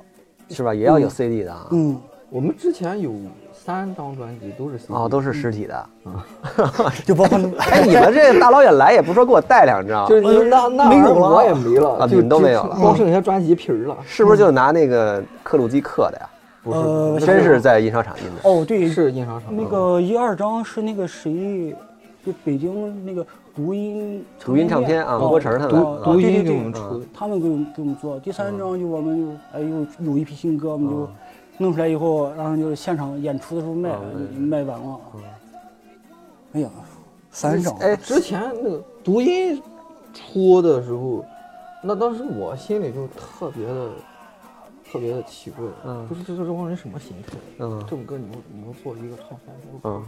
[0.51, 0.75] 是吧？
[0.75, 1.67] 也要有 CD 的啊。
[1.71, 1.99] 嗯，
[2.29, 3.11] 我们之前有
[3.63, 5.87] 三张专辑都是 CD 哦，都是实体的。
[7.05, 13.97] 就包括哎，你们这大老远来也不说给我带两张，就是你那那没有了我也没了，啊你们都没有了光剩下专辑皮儿了。
[14.07, 16.29] 是不是就拿那个刻录机刻的呀？
[16.63, 18.49] 不是，呃真是在印刷厂印的。
[18.49, 21.77] 哦，对，是印刷厂那个一二张是那个谁，
[22.25, 27.03] 就北京那个读音读音唱片啊哦郭晨他们哦啊读音给对对对我们出。
[27.15, 28.19] 他们给我们给我们做。
[28.21, 31.09] 第三张就我们就哎有有一批新歌，我们就
[31.61, 33.91] 弄出来以后，然后就是现场演出的时候卖，
[34.39, 35.01] 卖完了。
[36.55, 36.71] 哎呀，
[37.31, 39.63] 三张，哎，之前那个读音
[40.15, 41.23] 出的时候，
[41.83, 43.91] 那当时我心里就特别的、
[44.91, 47.37] 特别的奇怪，嗯不是这这这帮人什么心态？
[47.59, 50.03] 嗯这么歌你们你们做一个唱片，嗯，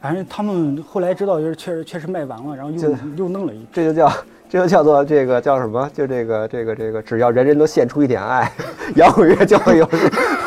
[0.00, 3.68] 反正他们后来知道就是确实确实卖完了，然后就又又弄了一批。
[3.70, 4.10] 这就叫
[4.48, 5.88] 这就叫做这个叫什么？
[5.92, 8.50] 就这个这个这个，只要人人都献出一点爱，
[8.94, 9.88] 摇滚乐就会有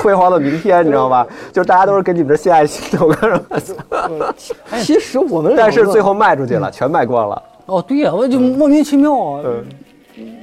[0.02, 1.28] 辉煌的明天，你知道吧？
[1.52, 3.76] 就是大家都是跟你们这献爱心我干什
[4.18, 4.34] 么？
[4.82, 7.44] 其实我们但是最后卖出去了，全卖光了。
[7.66, 9.66] 哦，对呀，我就莫名其妙啊，嗯，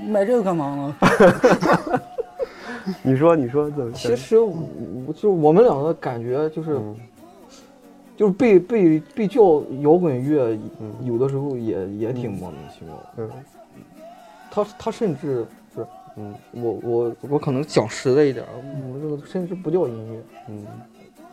[0.08, 2.00] 买这个干嘛呢？
[3.02, 3.90] 你说你说怎么？
[3.92, 4.36] 其实
[5.16, 6.94] 就我们两个感觉就是，嗯
[8.16, 10.56] 就是被被被叫摇滚乐，
[11.04, 13.02] 有的时候也也挺莫名其妙的。
[13.18, 13.30] 嗯。
[14.50, 18.50] 他他甚至是，嗯我我我可能讲实在一点儿，
[18.90, 20.66] 我这个甚至不叫音乐，嗯。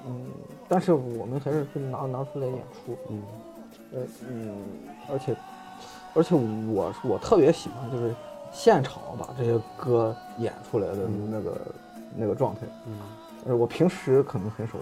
[0.05, 0.25] 嗯，
[0.67, 3.21] 但是我们还是会拿拿出来演出，嗯。
[3.93, 4.55] 呃嗯，
[5.09, 5.35] 而且
[6.15, 8.13] 而且我我特别喜欢就是
[8.51, 11.61] 现场把这些歌演出来的那个、
[12.17, 12.97] 那个状态，嗯。
[13.45, 14.73] 呃，我平时可能很少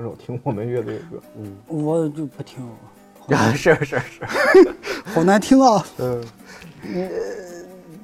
[0.00, 2.66] 很少听我们乐队的歌，嗯，我就不听，
[3.36, 4.22] 啊，是是是，
[5.04, 5.84] 好难听啊！
[5.98, 6.24] 嗯，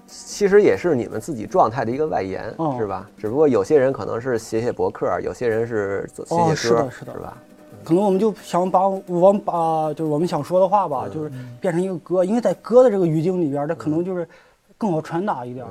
[0.07, 3.09] 其实也是你们自己状态的一个外延，哦是吧？
[3.17, 7.39] 只不过有些人可能是写写博客，有些人是写写歌，哦是的是的是吧？
[7.83, 11.31] 可能我们就想把我们把就是我们想说的话吧，就是
[11.61, 14.29] 变成一个歌，因为在歌的这个语境里边，它可能就是
[14.77, 15.71] 更好传达一点儿，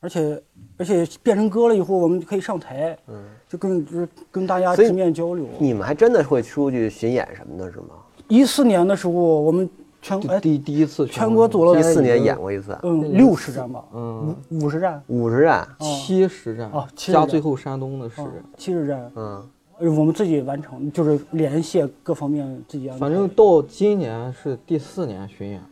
[0.00, 0.42] 而且
[0.78, 5.46] 而且变成歌了以后，我们就可以上台，嗯，就跟就是跟大家直面交流。
[5.58, 7.94] 你们还真的会出去巡演什么的，是吗？
[8.26, 9.70] 一四年的时候，我们
[10.02, 19.42] 全国第第一次全国走了一四年演过一次，嗯六十站吧，嗯五五十站五十站，七十站哦加最后山东的十啊站，七十站，嗯，
[19.78, 22.90] 呃我们自己完成，就是联系各方面自己。
[22.98, 25.68] 反正到今年是第四年巡演了。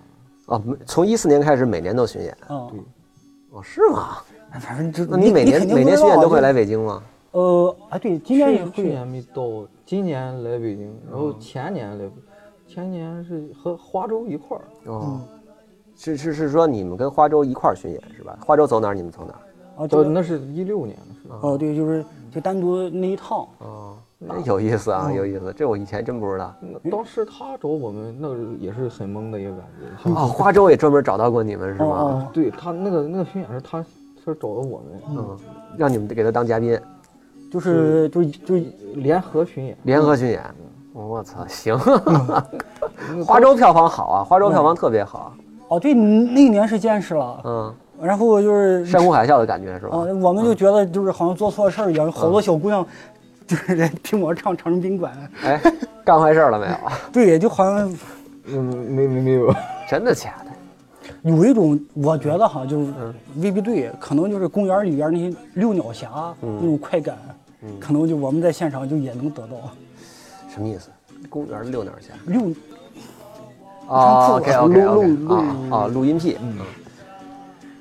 [0.46, 2.70] 哦，没从一四年开始每年都巡演，啊，
[3.50, 4.18] 哦，是吗？
[4.60, 7.02] 反正就那你每年每年巡演都会来北京吗？
[7.32, 9.42] 呃啊，对，今年也会去年没到，
[9.84, 12.04] 今年来北京，然后前年来，
[12.68, 14.64] 前年是和花州一块儿。
[14.90, 15.20] 哦，
[15.96, 18.38] 是是是说你们跟花州一块儿巡演是吧？
[18.40, 19.82] 花州走哪儿你们走哪儿？
[19.82, 21.28] 啊，对，就那是一六年的事。
[21.40, 23.48] 哦对，就是就单独那一趟。
[23.60, 26.54] 哦，那有意思啊，有意思，这我以前真不知道。
[26.60, 30.04] 那当时他找我们，那个也是很懵的一个感觉。
[30.04, 31.86] 像哦，花州也专门找到过你们是吗？
[31.86, 33.82] 哦哦，对他那个那个巡演是他
[34.22, 35.38] 是找的我们，嗯，
[35.78, 36.78] 让你们给他当嘉宾，
[37.52, 38.54] 就是就就
[38.94, 39.76] 联合巡演。
[39.82, 40.42] 联合巡演。
[40.94, 41.78] 我操，行，
[43.26, 45.32] 花州票房好啊，花州票房特别好。
[45.68, 50.00] 哦对，那一年是见识了，嗯，然后就是山呼海啸的感觉是吧啊，？
[50.20, 52.84] 我们就觉得就是好像做错事儿一样，好多小姑娘
[53.46, 55.12] 就是来听我唱《长城宾馆》，
[55.46, 55.58] 哎，
[56.04, 56.74] 干坏事了没有？
[57.12, 57.90] 对，就好像
[58.48, 59.54] 嗯，没没没有。
[59.88, 61.30] 真的假的？
[61.30, 67.16] 有一种，我觉得哈，就是嗯未必对，可能就是公园里边那些遛鸟侠嗯那种快感，
[67.80, 69.56] 可能就我们在现场就也能得到
[70.52, 70.90] 什么意思？
[71.30, 72.10] 公园遛哪儿去？
[72.30, 72.52] 遛
[73.88, 76.58] 啊，OK OK OK，啊啊，录音癖，嗯，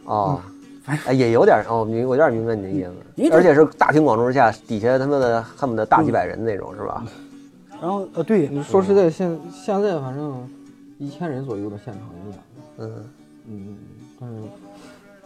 [0.06, 0.42] 哦，
[0.86, 2.84] 哎，也有点哦，明我有点明白你的意
[3.30, 7.04] 思，而且是大庭广众之下，底下他妈的恨不得大几百人那种是吧？
[7.82, 10.48] 然后呃对，你说实在，现现在反正
[11.00, 12.40] 一千人左右的现场演，
[12.78, 13.06] 嗯，
[13.48, 13.78] 嗯，
[14.20, 14.36] 但是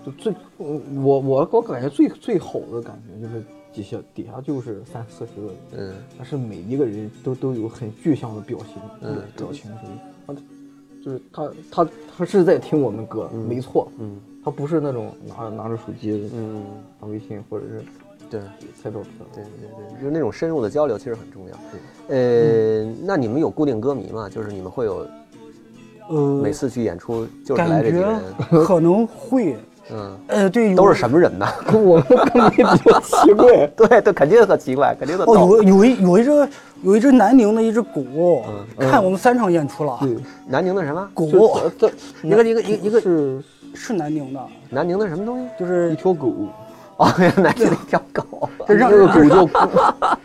[0.05, 3.43] 就最我我我感觉最最好的感觉就是
[3.75, 5.55] 底下底下就是三四十个人，
[5.89, 10.33] 嗯，但是每一个人都都有很具象的表情，嗯表情什么，他
[11.03, 14.17] 就是他他他是在听我们歌，没错，嗯。
[14.43, 16.63] 他不是那种拿拿着手机嗯，
[16.99, 17.83] 发微信或者是
[18.29, 18.39] 对
[18.83, 21.57] 拍照片，对对对，就是那种深入的交流其实很重要。
[22.09, 24.29] 呃，那你们有固定歌迷吗？
[24.29, 25.07] 就是你们会有
[26.09, 29.57] 呃每次去演出就是来感这几个觉人，可能会，
[29.91, 31.45] 嗯，呃对，都是什么人呢？
[31.73, 32.15] 我们歌
[32.49, 36.49] 迷比较奇怪， 对对，肯定很奇怪，肯定很哦，有有一有一只
[36.81, 38.01] 有一只南宁的一只狗，
[38.79, 40.15] 嗯看我们三场演出了，对，
[40.47, 41.07] 南宁的什么？
[41.13, 41.91] 狗就这
[42.23, 43.41] 一个一个一个一个是
[43.73, 45.49] 是南宁的，南宁的什么东西？
[45.59, 46.33] 就是 一条狗，
[46.97, 48.49] 哦，原来是一条狗。
[48.67, 49.69] 这让那个狗叫姑，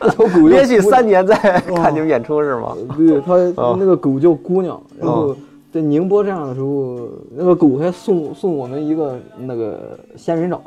[0.00, 1.34] 那条狗叫连续三年在
[1.74, 2.74] 看你们演出是吗？
[2.96, 5.36] 对，它哦那个狗叫姑娘，然后
[5.72, 10.60] 在宁波这样的时候，那个狗还送送我们一个那个仙人掌，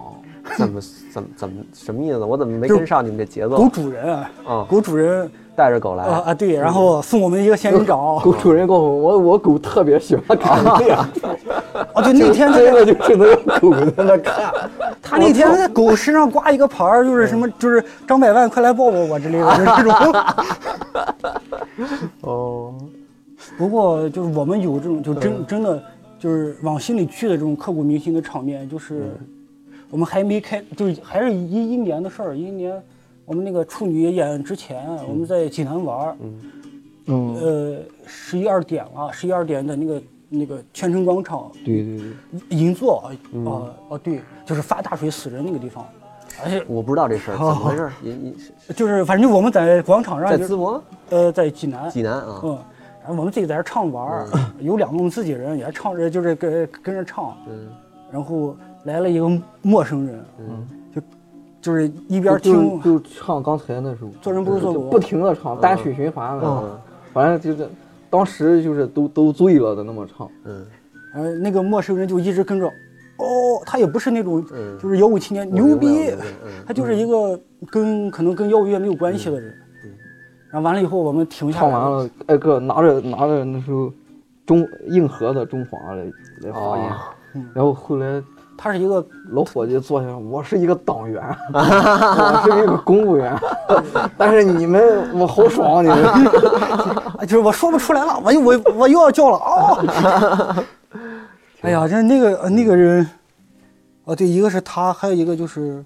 [0.57, 0.81] 怎么
[1.13, 2.19] 怎么怎么什么意思？
[2.19, 3.57] 我怎么没跟上你们这节奏？
[3.57, 3.67] 狗？
[3.69, 6.03] 主人，啊，狗主人带着狗来。
[6.05, 10.99] 啊啊对，然后送我们一个仙人掌，狗主人告诉我，我我狗特别喜欢看这样，
[11.93, 12.01] 啊。
[12.01, 14.53] 对， 那天真的就是那个 狗在那看，
[15.01, 20.15] 他那天在狗身上挂一个牌儿，就是什么，就是张百万快来抱抱我之类的，就是这种。
[22.21, 22.73] 哦，
[23.57, 25.83] 不过就是我们有这种，就真真的
[26.19, 29.11] 就是往心里去的这种刻骨铭心的场面，就是
[29.89, 32.81] 我们还没开，就是还是一一年的事儿，一一年
[33.25, 36.15] 我们那个处女演之前，我们在济南玩儿，
[37.05, 43.03] 嗯，呃，十一二点了，十一二点的那个那个泉城广场对对对，银座
[43.45, 45.85] 啊啊对，就是发大水死人那个地方，
[46.43, 47.89] 而且我不知道这事儿，怎么回事？
[48.01, 50.83] 你你就是反正就我们在广场上在淄博？
[51.09, 52.41] 呃在济南，济南啊？
[52.43, 52.57] 嗯，
[53.07, 54.27] 我们自己在这唱玩儿，
[54.59, 57.69] 有两个我们自己人也唱着，就是跟跟着唱，嗯。
[58.11, 59.27] 然后来了一个
[59.63, 61.01] 陌生人，嗯，就
[61.59, 66.79] 就是一边就听，就唱刚才那首，做人不如做狗不停的唱，单曲循环的嗯，
[67.11, 67.67] 反正就是
[68.11, 70.63] 当时就是都都醉了的那么唱，嗯，
[71.11, 76.11] 然后那个陌生人就一直跟着，哦，他也不是那种嗯就是摇滚青年牛逼
[76.67, 77.39] 他就是一个
[77.71, 79.55] 跟可能跟摇滚乐没有关系的人，
[80.53, 81.71] 然后完了以后我们停下来。
[81.71, 83.91] 唱完了，挨个拿着拿着那时候
[84.45, 86.03] 中硬核的中华来
[86.41, 86.91] 来发言，
[87.33, 87.49] 嗯。
[87.55, 88.21] 然后后来
[88.55, 93.35] 他是一个老伙计坐下，我是一个党员， 我是一个公务员，
[94.15, 96.05] 但是你们我好爽啊，你们，
[97.17, 100.63] 啊 就是我说不出来了，我又我我又要叫了哦。
[101.61, 103.09] 哎呀，这那个呃那个人，
[104.05, 105.83] 啊，对，一个是他，还有一个就是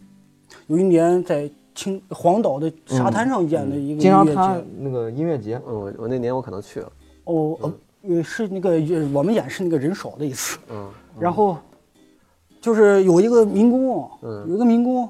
[0.65, 4.35] 有一年在青黄岛的沙滩上演的一个经常音乐节。
[4.35, 6.91] 他那个音乐节，嗯我我那年我可能去了，
[7.25, 7.73] 哦，呃
[8.09, 11.55] 呃，是那个呃我们演是那个人少的一次，嗯 然后
[12.59, 15.07] 就是有一个民工，嗯有一个民工，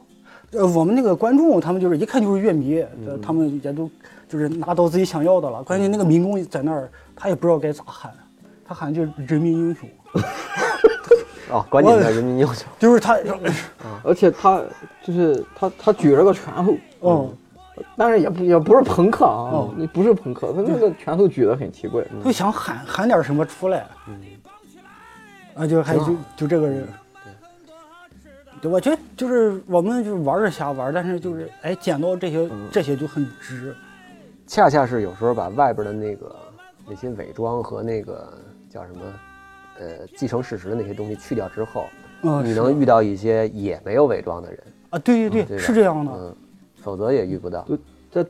[0.51, 2.83] 呃，我们那个观众他们就是一看就是乐迷，
[3.21, 3.89] 他们也都
[4.27, 5.63] 就是拿到自己想要的了。
[5.63, 8.13] 关键那个民工在那儿，他也不知道该咋喊，
[8.65, 9.87] 他喊就是人民英雄，
[11.49, 13.17] 哦，管你们的人民英雄， 就是他，
[14.03, 14.61] 而且他
[15.03, 17.33] 就是他他举着个拳头，嗯，
[17.95, 24.21] 但是也不也不是朋克啊，那不是朋克，他那个拳头举得很奇怪，就想喊喊点什么出来，嗯。
[25.55, 26.87] 啊，就还就就这个人，
[28.61, 28.69] 对。
[28.69, 33.75] 我觉得就是我们就是玩着瞎玩，但是就是哎，捡到这些嗯这些就很值。
[34.45, 36.35] 恰恰是有时候把外边的那个
[36.87, 38.31] 那些伪装和那个
[38.69, 38.99] 叫什么，
[39.79, 41.85] 呃，继承事实的那些东西去掉之后，
[42.23, 46.11] 嗯，你能遇到一些也没有伪装的人，啊，对对对，对是这样的。
[46.15, 46.35] 嗯，
[46.81, 47.67] 否则也遇不到。
[48.11, 48.25] 在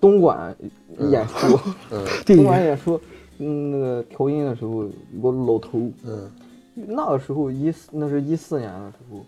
[0.00, 0.54] 东莞
[0.98, 1.58] 演出，
[1.90, 3.00] 嗯东莞演出，
[3.38, 6.30] 嗯，那个调音的时候有个老头，嗯
[6.74, 9.24] 那个时候一四那是一四年的时候，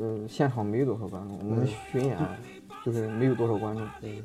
[0.00, 2.16] 嗯，现场没多少观众，我们巡演
[2.84, 4.16] 就是没有多少观众，嗯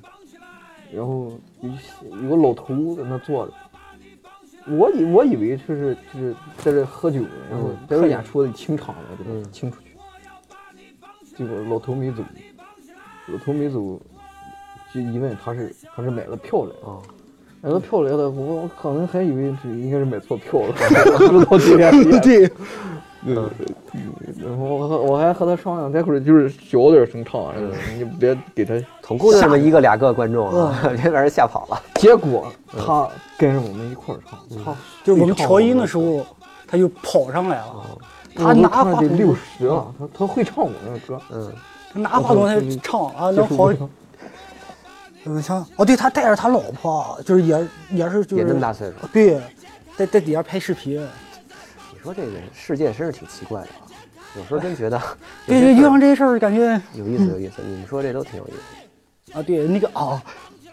[0.94, 1.32] 然后
[1.62, 3.54] 有有个老头在那坐着，
[4.68, 9.32] 我以我以为就是就是在这喝酒，然后在这演出的清场了，对吧？
[9.32, 12.24] 嗯清出去，结果老头没走，
[13.28, 14.00] 老头没走，
[14.94, 16.76] 就一问他是他是买了票来的。
[16.82, 17.02] 哦，
[17.62, 20.74] 买了票来的，我我可能还以为是应该是买错票了，
[21.30, 22.52] 不知道今天
[23.26, 27.54] 对，嗯，然后我我还和他商量，待会儿就是小点声唱，
[27.98, 28.76] 你别给他。
[29.02, 31.82] 总共就这么一个俩个观众啊，别把人吓跑了。
[31.96, 33.08] 结果他
[33.38, 36.26] 跟着我们一块儿唱，操就是我们调音的时候，
[36.68, 37.86] 他就跑上来了。
[38.36, 41.54] 他拿话筒六十了，他他会唱我那个歌，嗯，
[41.94, 43.72] 他拿话筒他就唱啊，能好。
[45.28, 49.40] 嗯，像哦，对他带着他老婆，就是也也是就是也这么大岁数，对，
[49.96, 51.04] 在在底下拍视频。
[52.06, 53.90] 你说这个世界真是挺奇怪的啊。
[54.38, 55.02] 有时候真觉得
[55.48, 57.64] 对 对，遇上这些事儿感觉有意思，有意思。
[57.66, 59.38] 你们说这都挺有意思。
[59.38, 60.22] 啊，对那个啊，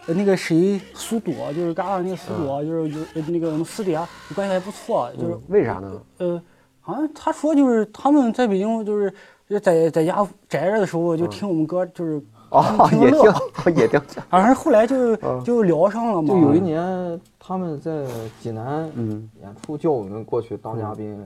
[0.05, 6.01] 那个谁苏朵，就是嘎嘎那个苏朵，就是有呃那个我们私底下关系还不错，就是为啥呢？
[6.19, 6.39] 呃，
[6.79, 9.11] 好像他说就是他们在北京就是
[9.49, 12.21] 就在在家宅着的时候就听我们歌，就是
[12.53, 13.99] 哦，也听也听。
[14.29, 16.29] 好像是后来就就聊上了嘛。
[16.29, 18.05] 就有一年他们在
[18.39, 21.17] 济南嗯演出，叫我们过去当嘉宾。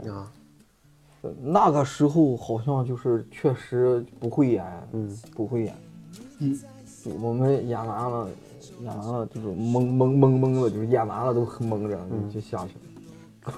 [1.43, 4.63] 那个时候好像就是确实不会演，
[4.93, 5.75] 嗯，不会演。
[6.39, 6.57] 嗯，
[7.21, 8.27] 我们演完了，
[8.81, 12.73] 演完了就是懵懵懵懵的，就是演完了都很懵着，嗯就下去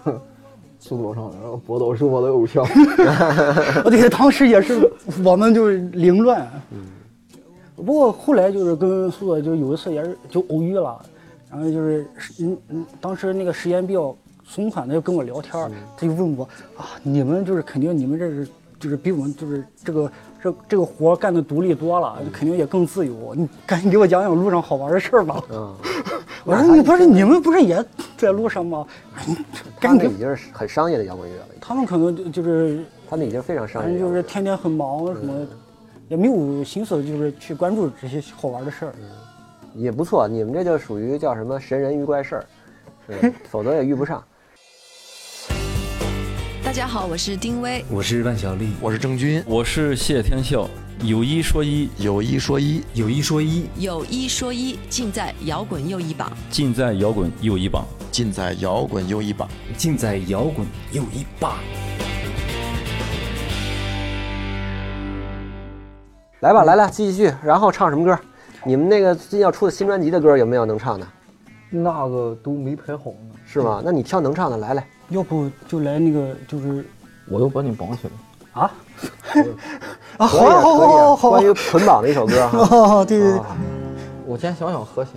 [0.09, 0.19] 了。
[0.79, 2.63] 速度上，然后博导是我的偶像。
[2.63, 4.89] 哦，对，当时也是
[5.23, 6.49] 我们就是凌乱。
[6.71, 6.79] 嗯。
[7.85, 10.99] 不过后来就是跟苏朵就有一次也是就偶遇了，
[11.49, 12.05] 然后就是
[12.39, 14.15] 嗯嗯，当时那个时间比较
[14.45, 16.43] 松散，的就跟我聊天，他就问我
[16.77, 18.47] 啊，你们就是肯定你们这是
[18.79, 20.11] 就是比我们就是这个
[20.41, 23.33] 这这个活干的独立多了，就肯定也更自由。
[23.35, 25.43] 你赶紧给我讲讲路上好玩的事儿吧。
[25.51, 25.75] 嗯，
[26.45, 27.83] 我说你不是你们不是也
[28.17, 28.85] 在路上吗？
[29.15, 29.33] 他
[29.79, 34.21] 赶紧已经是很商业的摇滚乐了，他们可能就就是他们已经非常商业的摇滚乐。
[34.21, 35.33] 是天天很忙什么，
[36.09, 38.93] 也没有心思就是去关注这些好玩的事儿。
[39.75, 42.45] 也不错，你们这就属于叫什么神人遇怪事儿，
[43.07, 44.23] 是 否则也遇不上。
[46.65, 47.85] 大家好，我是丁薇。
[47.91, 50.67] 我是万晓利，我是郑钧，我是谢天笑，
[51.03, 56.35] 有一说一，有一说一，有一说一，有一说一，尽在摇滚又一榜。
[56.49, 57.85] 尽在摇滚又一榜。
[58.11, 59.47] 尽在摇滚又一榜。
[59.77, 61.59] 尽在摇滚又一榜。
[66.41, 68.17] 来吧，来来，继续，然后唱什么歌？
[68.63, 71.05] 你们那个最近要出的新专辑的歌有没有能唱的？
[71.69, 73.81] 那个都没排好呢，是吗？
[73.83, 74.85] 那你挑能唱的来来。
[75.09, 76.85] 要不就来那个就是
[77.27, 78.61] 我又把你绑起来。
[78.61, 78.71] 啊
[80.17, 82.65] 啊，好啊啊好可以啊好好关于捆绑的一首歌哈。
[82.65, 83.39] 好， 对对对。
[83.39, 83.57] 啊
[84.25, 85.15] 我先想想和弦。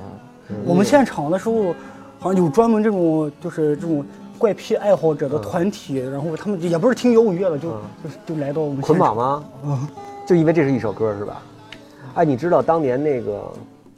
[0.65, 1.75] 我们现场的时候，
[2.19, 4.05] 好像有专门这种就是这种
[4.39, 9.15] 怪癖爱好者的团体，然后他们也不是听摇滚乐的，就就就来到我们捆现场。
[9.15, 9.89] 绑吗？
[10.27, 11.43] 就因为这是一首歌是吧？
[12.15, 13.41] 哎，你知道当年那个，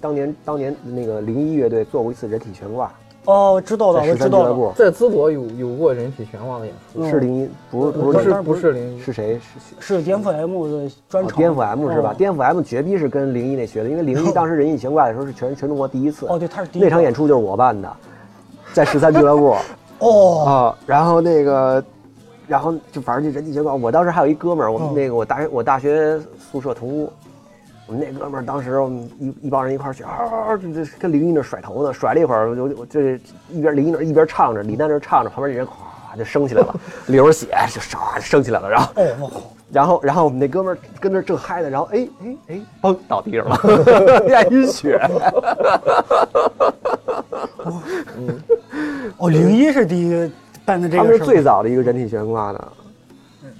[0.01, 2.93] 当年当年那个零一乐队做过一次人体悬挂，
[3.25, 4.19] 哦，知道了，我知道了。
[4.19, 9.41] 三俱乐部，在淄博有有过人体悬挂的演出，是零一，不是不是不是不是是零一，是谁？
[9.81, 11.33] 是是颠覆 M 的专场。
[11.33, 12.11] 哦颠覆 M 是吧？
[12.11, 16.27] 哦颠覆 M 绝逼是跟零一那学的，因为零一 当时人体悬挂的时候是全全中国第一次。
[16.29, 17.91] 哦，对，他是第一个那场演出就是我办的，
[18.73, 19.57] 在十三俱乐部
[19.99, 21.83] 哦，啊，然后那个，
[22.47, 23.75] 然后就反正就人体悬挂。
[23.75, 27.13] 我当时还有一哥们儿，我们哦那个我大学我大学宿舍同屋，
[27.87, 33.19] 我们那哥们儿当时我们一一帮人一块儿去啊，这这跟林一那甩头呢，甩了一会儿，我就我这
[33.51, 36.75] 一边林一那一边唱着，李诞那唱着，旁边那人哗就升起来了，
[37.07, 38.93] 流着血就唰就升起来了，然后
[39.73, 45.01] 然后然后我们那哥们儿跟那儿正嗨呢，然后哎哎哎，嘣倒地上了，呀晕血。
[49.19, 50.31] 哦，零一是第一个
[50.65, 51.25] 办的这他们是。
[51.25, 52.73] 最早的一个人体悬挂的，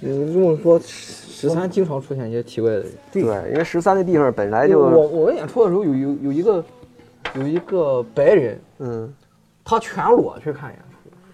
[0.01, 2.91] 嗯这么说，十三经常出现一些奇怪的人。
[3.11, 6.63] 对，因为十三那地方本来就我我们演出的时候有有有一个
[7.35, 9.13] 有一个白人，嗯，
[9.63, 10.79] 他全裸去看演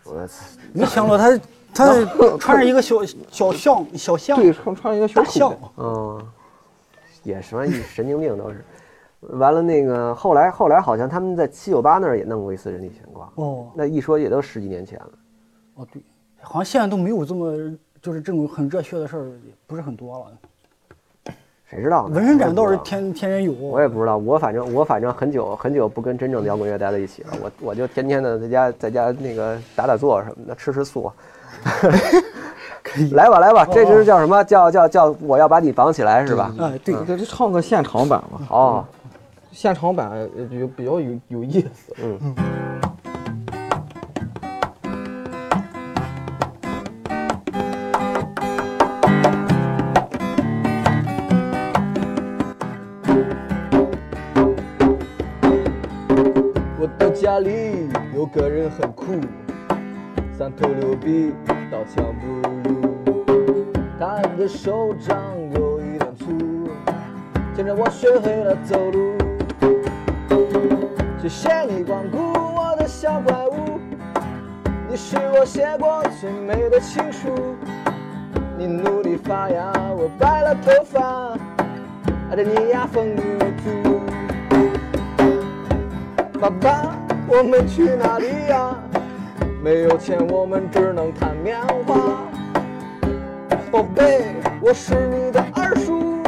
[0.03, 1.39] 出，我操，没想裸他
[1.73, 2.05] 他
[2.37, 2.97] 穿着一个小
[3.29, 6.21] 小象小象，对，穿穿一个小大象，嗯，
[7.23, 8.63] 也什么神经病都是。
[9.37, 13.67] 完了，那个后来后来好像他们在七九八那儿也弄过一次人体悬挂，哦。
[13.75, 15.09] 那一说也都十几年前了。
[15.81, 16.01] 哦对，
[16.41, 17.51] 好像现在都没有这么
[18.01, 20.25] 就是这种很热血的事儿，也不是很多了。
[21.65, 22.15] 谁知道呢？
[22.15, 31.11] 纹身展倒是天天天有，我也不知道，我反正我反正很久很久不跟真正的摇滚乐待在一起了，我我就天天的在家在家那个打打坐什么的，吃吃素。
[33.13, 34.43] 来吧 来吧，这支叫什么？
[34.43, 36.53] 叫叫叫我要把你绑起来是吧？
[36.59, 38.85] 哎对，这就唱个现场版吧，哦，
[39.51, 41.95] 现场版呃就比较有有意思。
[42.03, 42.35] 嗯。
[57.41, 59.05] 里有个人很酷，
[60.37, 61.33] 三头六臂，
[61.71, 62.51] 刀枪不入。
[63.99, 65.17] 他的手掌
[65.55, 66.69] 有一点粗，
[67.55, 69.17] 牵着我学会了走路。
[71.19, 73.79] 谢谢你光顾我的小怪物，
[74.89, 77.29] 你是我写过最美的情书。
[78.57, 81.37] 你努力发芽，我白了头发，
[82.31, 84.01] 爱着你呀风雨无阻。
[86.39, 86.95] 爸爸，
[87.33, 88.75] 我们去哪里呀？
[89.63, 91.57] 没有钱，我们只能弹棉
[91.87, 91.95] 花。
[93.71, 96.21] 宝贝，我是你的二叔，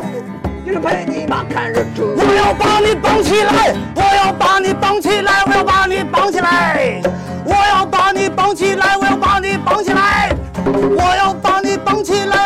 [0.66, 2.16] 一直陪你妈看日出。
[2.16, 6.95] 我要把你绑起来，我要把你绑起来，我要把你绑起来，
[7.43, 10.34] 我要把你绑起来，我要把你绑起来，
[10.66, 12.42] 我要把你绑起来，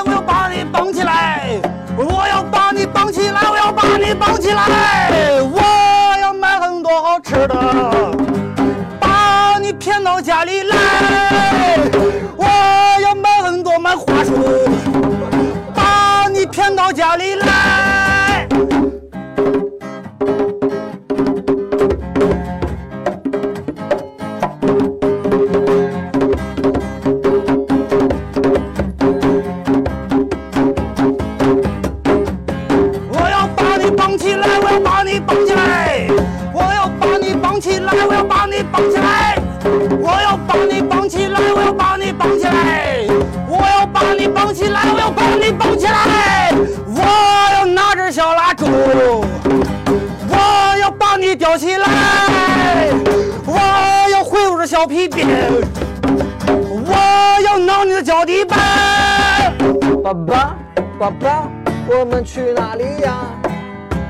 [60.08, 60.56] 爸爸，
[60.98, 61.52] 爸爸，
[61.86, 63.28] 我们去哪里呀？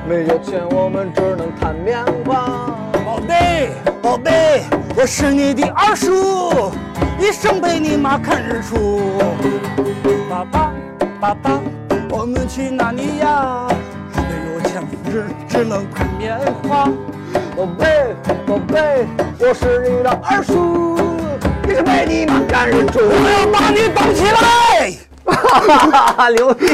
[0.08, 2.70] 没有钱，我们只能弹棉花。
[3.04, 4.62] 宝贝，宝贝，
[4.96, 6.72] 我是你的二叔，
[7.18, 9.02] 一生陪你妈看日出。
[10.30, 10.72] 爸爸，
[11.20, 11.60] 爸爸，
[12.12, 13.68] 我们去哪里呀？
[14.18, 16.38] 没有钱，只只能看棉
[16.70, 16.88] 花。
[17.56, 19.08] 宝贝，宝贝，
[19.40, 20.96] 我是你的二叔，
[21.68, 23.00] 一生陪你妈看日出。
[23.00, 24.37] 我要把你绑起来。
[25.92, 26.68] 哈哈，牛逼！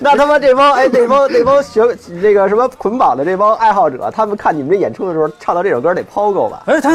[0.00, 1.82] 那他妈这帮哎，这帮那帮学
[2.20, 6.62] 这个什么捆绑的这帮爱好者，他们看你们这演出的时候，唱到这首歌得抛够吧？
[6.66, 6.90] 哎，他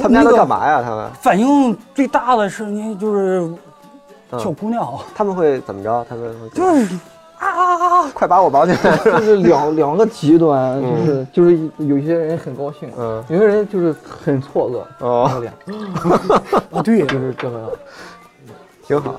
[0.00, 0.46] 他们家都干？
[0.46, 0.82] 嘛呀？
[0.82, 3.40] 他们反应最大的是你就是
[4.32, 6.06] 嗯小姑娘，他们会怎么着？
[6.08, 6.94] 他们会就是
[7.38, 8.10] 啊啊啊！
[8.14, 8.96] 快把我绑起来！
[8.98, 15.52] 就是两两个极端，就是就是有些人很高兴，嗯有些人就是很错愕，哦这个脸
[16.70, 17.68] 啊，对，就是这个样。
[18.86, 19.14] 挺好，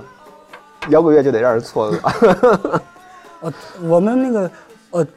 [0.90, 2.82] 摇滚乐就得让人错愕。
[3.42, 3.54] 呃，
[3.84, 4.52] 我们那个
[4.92, 5.08] 呃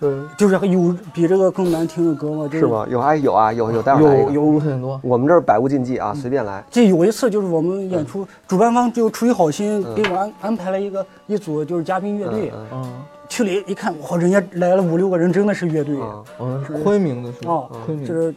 [0.00, 2.48] 呃，就是有比这个更难听的歌吗？
[2.48, 2.86] 就是吗？
[2.88, 4.52] 有啊有啊有有，待会儿有。
[4.52, 6.62] 有很多，我们这儿百无禁忌啊，随便来。
[6.70, 12.92] 这有一次就是我们演出，主办方就出于好心给我安安排了一个一组就是嘉宾乐队，嗯嗯，
[13.28, 15.96] 去了一看，哇，人家来了五六个人，真的是乐队
[16.40, 17.68] 嗯昆明的是啊吧？
[17.86, 18.32] 昆，明就是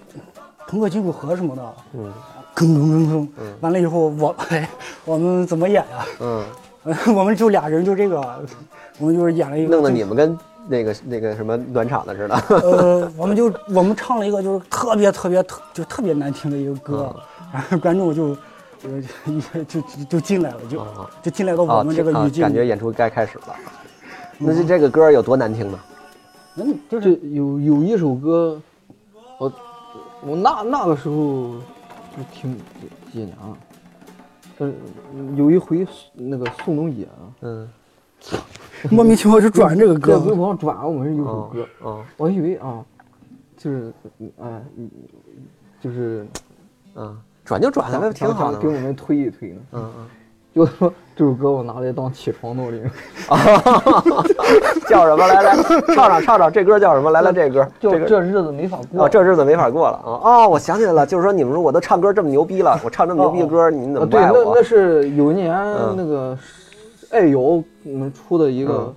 [0.68, 2.12] 朋克金属盒什么的，嗯
[2.56, 3.28] 吭吭吭吭，
[3.60, 4.68] 完了以后我哎，
[5.06, 6.06] 我们怎么演呀？
[6.22, 6.44] 嗯，
[7.14, 8.20] 我们就俩人就这个，
[9.00, 12.36] 我们就是演了一个，弄得你们跟那个那个什么暖场的似的。
[12.50, 17.16] 呃，我们就我们唱了一个就是特别特别特就特别难听的一个歌，
[17.54, 18.38] 然后观众就
[18.84, 19.04] 呃
[19.66, 23.56] 就就就进来了，就啊就进来到我啊们这个啊语境，感觉演出该开始了。
[24.38, 25.80] 那这这个歌有多难听呢？
[26.60, 28.60] 嗯就就是有有一首歌，
[29.38, 29.54] 我
[30.26, 31.16] 我那那个时候
[32.16, 33.58] 就听几几年了，
[34.60, 34.74] 就是
[35.36, 37.70] 有一回那个宋冬野啊，嗯
[38.90, 42.84] 莫名其妙就转这个歌微歌，博上转我们是有首哦歌，哦我以为啊，
[43.58, 43.94] 就是
[44.40, 44.90] 哎，嗯
[45.80, 46.28] 就是
[46.96, 48.58] 嗯，转就转了呗，挺好的。
[48.60, 49.62] 给我们推一推呢。
[49.74, 50.08] 嗯嗯，
[50.56, 52.80] 就说这首歌我拿来当起床闹铃，
[54.88, 55.28] 叫什么？
[55.28, 55.56] 来来，
[55.96, 57.10] 唱唱唱唱，这歌叫什么？
[57.10, 59.04] 来来，这歌，这个就这日子没法过。
[59.04, 60.22] 哦，这日子没法过了啊！
[60.24, 64.62] 哦，我想起来了，就是说你们说我都唱歌这么牛逼了，我唱这么牛逼的歌，你们怎么，对，那那？
[64.62, 66.38] 是有一年嗯那个
[67.10, 68.96] 爱瑶我们出的一个嗯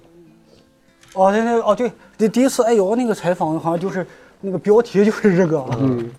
[1.15, 4.07] 哦，对对哦对，第第一次哎呦那个采访好像就是
[4.43, 5.65] 那个标题就是这个。
[5.79, 6.11] 嗯，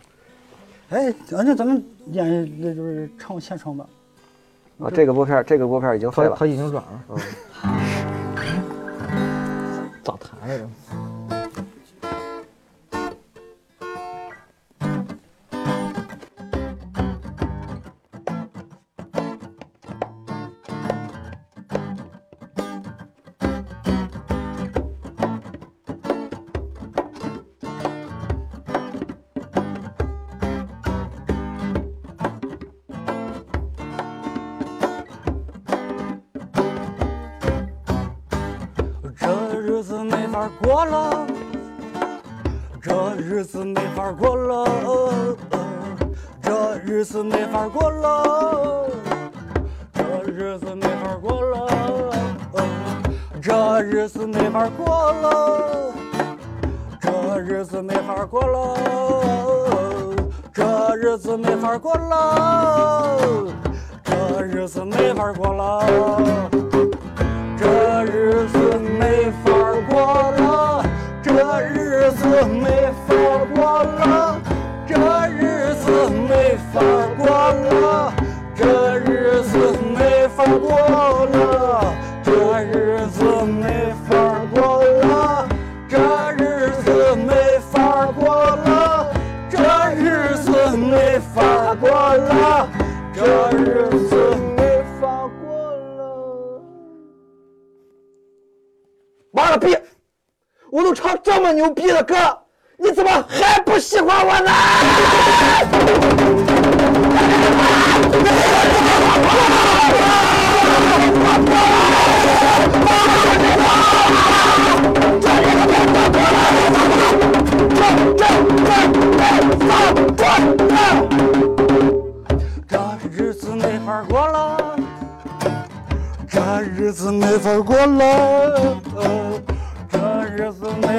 [0.89, 3.85] 哎，反正咱们演那就是唱现场版。
[4.83, 6.45] 啊，这个拨片，这个拨片已经废了他他。
[6.47, 7.03] 已经软了。
[7.09, 7.17] 嗯
[10.03, 10.67] 咋弹来着？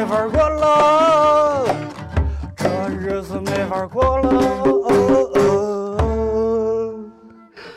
[0.03, 1.64] 没法过了，
[2.57, 4.32] 这日子没法过了。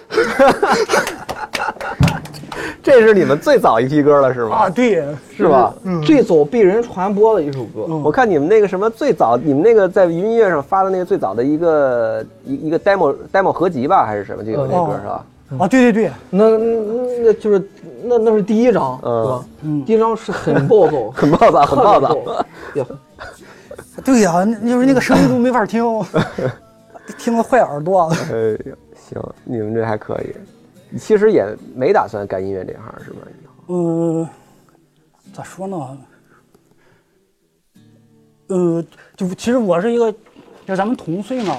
[2.81, 4.55] 这是你们最早一批歌了是吗？
[4.55, 5.05] 啊，对，
[5.37, 5.71] 是吧？
[5.83, 7.81] 嗯最早被人传播的一首歌。
[8.03, 14.43] 我看你们那个什么最早，你们那个在云音乐上发的那个最早的一个一一个 demo demo 合集吧，还是什么？
[14.43, 15.23] 就有那歌是吧？
[15.59, 17.69] 啊，对对对，那那那就是
[18.03, 19.45] 那那是第一张，嗯是吧？
[19.61, 22.45] 嗯第一张是很暴躁， 很暴躁， 很暴躁。
[24.03, 25.83] 对呀、那就是那个声音都没法听，
[27.17, 28.09] 听了坏耳朵。
[28.31, 30.97] 哎呀，行，你们这还可以。
[30.97, 33.21] 其实也没打算干音乐这行是吧？
[33.67, 34.27] 嗯，
[35.33, 35.97] 咋说呢？
[38.47, 38.83] 呃，
[39.15, 40.13] 就其实我是一个，
[40.67, 41.57] 就咱们同岁嘛。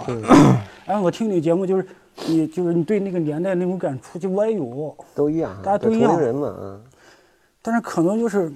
[0.87, 1.87] 然后我听你节目，就是
[2.28, 6.10] 你就是你对那个年代那种感触，就我也有，都一样，大家都一样。
[6.10, 6.82] 同龄人嘛，嗯。
[7.62, 8.50] 但是可能就是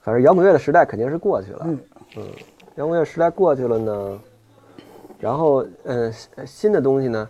[0.00, 1.78] 反正摇滚乐的时代肯定是过去了，嗯。
[2.16, 2.24] 嗯，
[2.76, 4.20] 摇滚乐时代过去了呢，
[5.18, 7.28] 然后嗯、呃新的东西呢，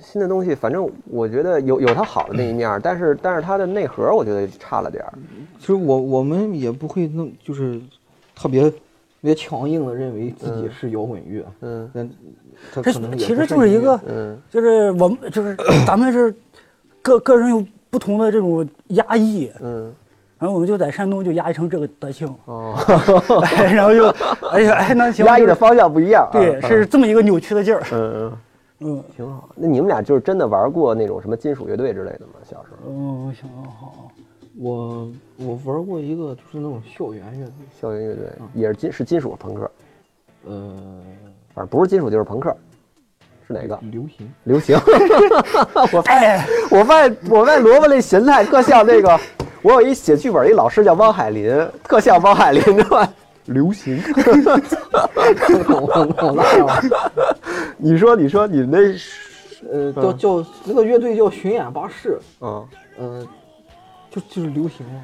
[0.00, 5.12] 新的东西，反正我觉得有有它好的那一面儿，但是但是它的内核我觉得差了点儿，
[5.58, 7.80] 其实我我们也不会弄，就是
[8.34, 8.76] 特别特
[9.20, 11.90] 别强硬的认为自己是摇滚乐，嗯
[12.72, 14.38] 这其实就是一个，嗯。
[14.50, 16.34] 就是我们就是 咱们是
[17.02, 19.92] 个个人有不同的这种压抑，嗯。
[20.38, 22.74] 然后我们就在山东就压抑成这个德行，哦，
[23.42, 24.06] 哎，然后就
[24.52, 28.38] 哎呀哎那行，就是压抑的方向不一样啊，对，嗯是这么一个扭曲的劲儿，嗯嗯，
[28.80, 29.04] 嗯。
[29.16, 29.48] 挺好。
[29.54, 32.34] 那你们俩就是真的玩过那种什么金属乐队之类的吗？
[32.44, 34.10] 小时候嗯，我想想好，
[34.58, 39.70] 我我玩过一个就是那种校园乐队，校园乐队也是金是金属朋克，
[40.46, 40.76] 呃，
[41.56, 42.54] 反正不是金属就是朋克，
[43.46, 43.78] 是哪个？
[43.90, 44.30] 流行。
[44.44, 44.78] 流行。
[45.90, 49.18] 我发哎，我发现我发现萝卜那神态特像那个，
[49.62, 53.08] 我有一写剧本一老师叫汪海林，特像汪海林，知道吧？
[53.46, 53.96] 流行。
[57.78, 63.26] 你说你说你那是呃，叫叫那个乐队叫巡演巴士，嗯呃，
[64.10, 65.00] 就就是流行嘛，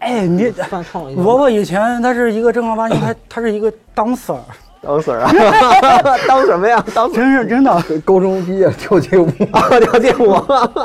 [0.00, 1.22] 哎，你翻唱一下。
[1.22, 4.36] 萝卜以前他是一个正儿八经，他他是一个 dancer，
[4.80, 5.30] 当 Sir 啊？
[6.28, 6.84] 当什么呀？
[6.94, 9.26] 当真是真的，高中毕业跳街舞，
[9.80, 10.34] 跳街舞，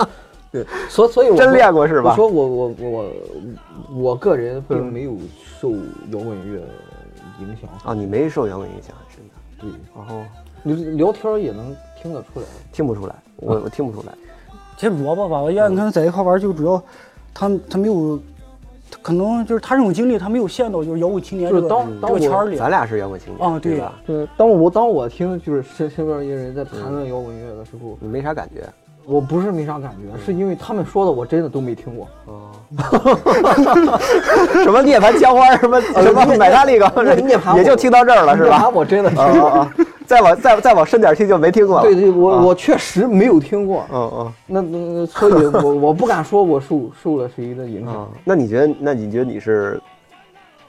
[0.51, 3.05] 对，所所以我真练过是吧我说我我我
[3.95, 5.15] 我个人并没有
[5.59, 6.61] 受摇滚乐
[7.39, 7.93] 影响啊？
[7.93, 9.33] 你没受摇滚影响，真的？
[9.59, 10.21] 对，然后
[10.61, 12.45] 你聊天也能听得出来。
[12.71, 14.13] 听不出来，我我听不出来。
[14.75, 16.81] 其实萝卜吧，我愿意跟他在一块玩，就主要
[17.33, 18.23] 他他没有，他
[19.01, 22.57] 可能就是他这种经历，他没有陷到就是摇滚青年就是这个当当这个圈儿里。
[22.57, 23.93] 咱俩是摇滚青年啊对吧？
[24.05, 28.61] 对当我当我听就是身身边一个人在谈论摇滚音乐的时候，你没啥感觉。
[29.05, 32.07] 我不是没啥感觉，是因为他们说的我真的都没听过。
[32.25, 32.51] 哦，
[34.63, 38.57] 什么涅槃枪花，什么什么买它那个，涅槃也就听到这儿了，是吧？
[38.59, 39.73] 涅槃我真的听啊啊啊！
[40.05, 41.83] 再往再再往深点听就没听过了。
[41.83, 43.85] 对对，我啊我确实没有听过。
[43.91, 48.73] 嗯嗯那那所以我我不敢说我受受了谁的影啊响。，那你觉得？
[48.79, 49.79] 那你觉得你是，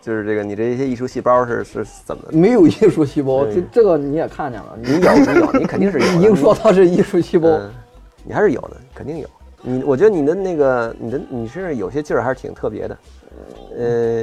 [0.00, 2.22] 就是这个你这些艺术细胞是是怎么？
[2.30, 6.12] 没有艺术细胞，这这个你也看见了，你有你有，你肯定是有的。
[6.12, 7.70] 你硬说它是艺术细胞，嗯，
[8.24, 9.28] 你还是有的，肯定有。
[9.62, 12.98] 你我觉得你的那个你的你身上有些劲儿还是挺特别的。
[13.78, 14.22] 呃，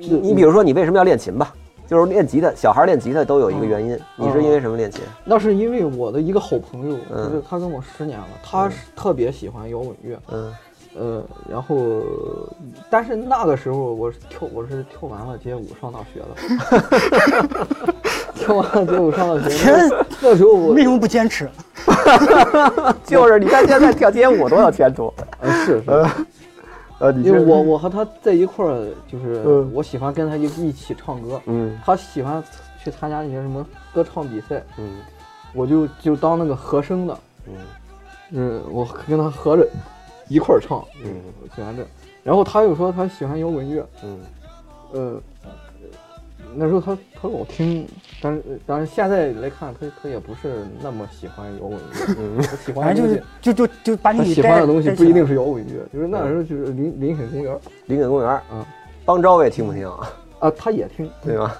[0.00, 1.52] 你你比如说你为什么要练琴吧？
[1.90, 3.98] 就是练吉他，小孩练吉他都有一个原因。
[4.14, 5.00] 你是因为什么练琴？
[5.24, 10.54] 那是因为我的一个好朋友，嗯就是他跟我十年了，他是特别喜欢摇滚乐，嗯
[10.96, 11.74] 呃，然后，
[12.88, 17.66] 但是那个时候我是跳，我是跳完了街舞上大学的，
[18.36, 21.50] 跳完了街舞上大学，天那那时候我为什么不坚持？
[23.04, 25.12] 就是你看现在跳街舞多有前途。
[25.40, 26.06] 呃是是，
[27.22, 31.78] 因为我我和他在一块儿，就是嗯我喜欢跟他一一起唱歌，嗯。
[31.84, 32.42] 他喜欢
[32.82, 35.00] 去参加一些什么歌唱比赛，嗯。
[35.54, 37.54] 我就就当那个和声的，嗯。
[38.32, 39.66] 嗯，我跟他合着
[40.28, 41.20] 一块儿唱，嗯
[41.56, 41.84] 喜欢这，
[42.22, 44.18] 然后他又说他喜欢摇滚乐，嗯。
[44.92, 45.20] 呃，
[46.54, 47.86] 那时候他他老听，
[48.20, 58.64] 但是但是现在来看，他他也不是那么喜欢摇滚乐，嗯他喜欢反正的东西，就是就就就把他你喜欢的东西不一定是是摇滚乐，就是那时候就是林林肯公园林肯公园，嗯，
[59.04, 60.08] 邦昭也听不听啊？
[60.40, 61.56] 啊，他也听，对吧？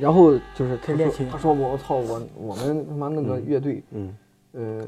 [0.00, 4.16] 然后就是他说他说我操我我们他妈那个乐队，嗯，
[4.52, 4.84] 呃，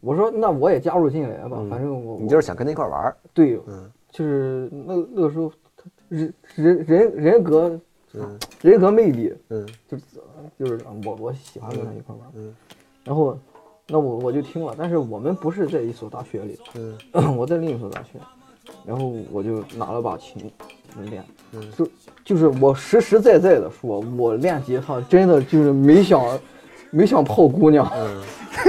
[0.00, 3.16] 我说那我也加入进来吧，嗯反正我你就是想跟他一块玩儿。
[3.32, 7.80] 对，嗯就是那那个时候他人人人人格
[8.14, 8.38] 嗯。
[8.62, 9.34] 人格魅力。
[9.48, 9.66] 嗯。
[9.88, 10.02] 就是
[10.58, 12.54] 就是我我喜欢跟他一块玩，嗯。
[13.04, 13.36] 然后
[13.86, 16.98] 那我我就听了，但是我们不是在一所大学里，嗯。
[17.36, 18.18] 我在另一所大学，
[18.84, 20.50] 然后我就拿了把琴
[21.08, 21.62] 练，嗯。
[21.76, 21.88] 就
[22.24, 26.22] 就是我实实在在的说，我练吉他真的就是没想
[26.90, 28.22] 没想泡姑娘，嗯，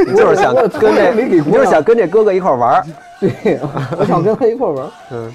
[0.07, 2.85] 你就是想跟这，没给姑娘你就是想跟这哥哥一块玩儿。
[3.19, 3.59] 对，
[3.99, 5.31] 我想跟他一块玩，嗯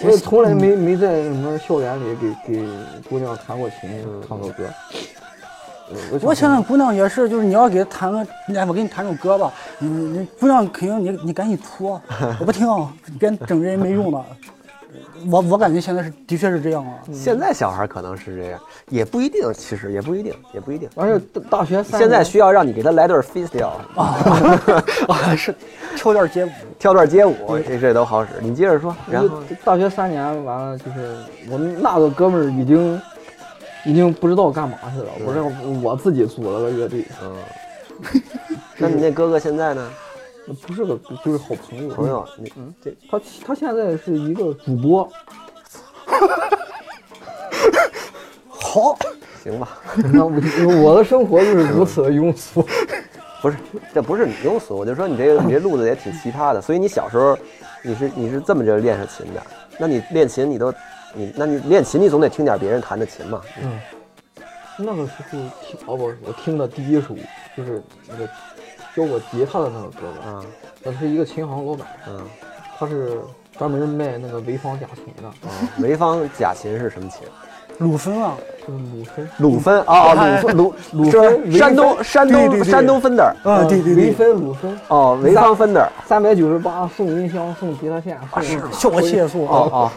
[0.00, 2.68] 我从来没没在什么校园里给给
[3.08, 4.64] 姑娘弹过琴，唱过歌。
[5.90, 8.18] 呃我我现在姑娘也是，就是你要给她弹个，
[8.54, 11.98] 哎，我给你弹首歌吧，你你姑娘肯定你你赶紧哭，
[12.38, 12.68] 我不听，
[13.18, 14.22] 别整这些没用的。
[15.30, 16.92] 我我感觉现在是的确是这样啊。
[17.12, 20.88] 现在小孩可能是这样，也不一定，其实也不一定，也不一定。
[20.94, 25.54] 而且大大学三现在需要让你给他来段 freestyle，啊，是
[25.96, 27.34] 跳段街舞， 跳段街舞，
[27.66, 28.30] 这这都好使。
[28.40, 31.16] 你接着说，然后大学三年完了，就是
[31.50, 33.00] 我们那个哥们儿已经
[33.84, 35.08] 已经不知道干嘛去了。
[35.26, 35.50] 我说
[35.82, 37.36] 我自己组了个乐队，嗯，
[38.76, 39.90] 那你那哥哥现在呢？
[40.54, 41.88] 不是个就是好朋友。
[41.94, 45.10] 朋友，你嗯，这他他现在是一个主播，
[48.48, 48.96] 好，
[49.42, 49.78] 行吧？
[50.12, 50.32] 那我
[50.82, 52.64] 我的生活就是如此的庸俗。
[53.40, 53.56] 不是，
[53.94, 56.60] 这不是你庸俗，我就说你这个你这路子也挺奇葩的。
[56.60, 57.38] 所以你小时候，
[57.84, 59.40] 你是你是这么着练上琴的？
[59.78, 60.74] 那你练琴你都
[61.14, 63.40] 你那你练琴你总得听点别人弹的琴嘛？
[63.62, 63.80] 嗯，
[64.76, 67.14] 那个时候听哦不，我听的第一首
[67.56, 68.28] 就是那个
[68.98, 70.44] 教我吉他的那个哥哥，啊
[70.84, 72.20] 他是一个琴行老板，嗯
[72.76, 73.12] 他是
[73.56, 77.20] 专门卖那个潍坊假琴的，啊，潍坊假琴是什么琴？
[77.78, 78.34] 鲁芬啊，
[78.66, 79.28] 就是鲁芬。
[79.38, 89.90] 鲁芬啊，鲁芬鲁鲁芬山东山东山东芬德尔啊，对对潍对，芬鲁芬，哦，潍坊芬德尔三百九十八送音箱，送吉他线，送效果器也素哦哦，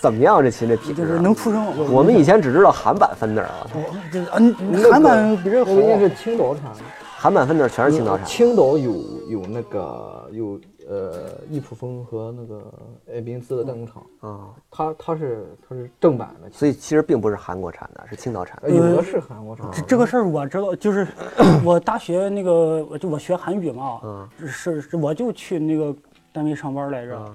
[0.00, 1.06] 怎么样这琴这品质啊？
[1.06, 1.66] 就是能出声。
[1.92, 3.80] 我们以前只知道韩版芬德尔啊，我
[4.10, 5.76] 这啊，你韩版比这好那。
[5.76, 6.80] 个应该是青岛产的。
[7.18, 8.30] 韩版芬德儿全是青岛产的。
[8.30, 8.92] 青岛有
[9.30, 12.62] 有那个有呃易普风和那个
[13.10, 18.74] 爱宾斯的代工厂，啊，它它是它是正版的，所以其实并不是韩国产的，是青岛产的呃。
[18.74, 19.66] 有的是韩国产。
[19.72, 21.06] 这这个事儿我知道，就是
[21.64, 25.96] 我大学那个，我就我学韩语嘛，嗯是是，我就去那个
[26.32, 27.34] 单位上班来着。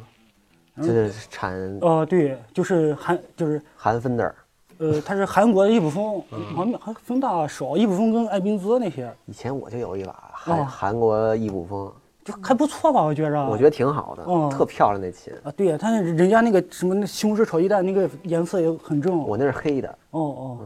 [0.78, 4.34] 就是产哦、对，就是韩，就是韩芬德儿。
[4.82, 11.94] 呃，它是韩国的一部分，嗯好像还风大少，一部分跟艾宾兹那些以前我就有一把韩哦韩国易卜风，
[12.26, 13.48] 就还不错吧，我觉着。
[13.48, 15.32] 我觉得挺好的，嗯特漂亮那琴。
[15.44, 19.20] 啊，对呀，它那人家那个什么那西红柿炒鸡蛋那个颜色也很正。
[19.20, 19.88] 我那是黑的。
[20.10, 20.58] 哦哦，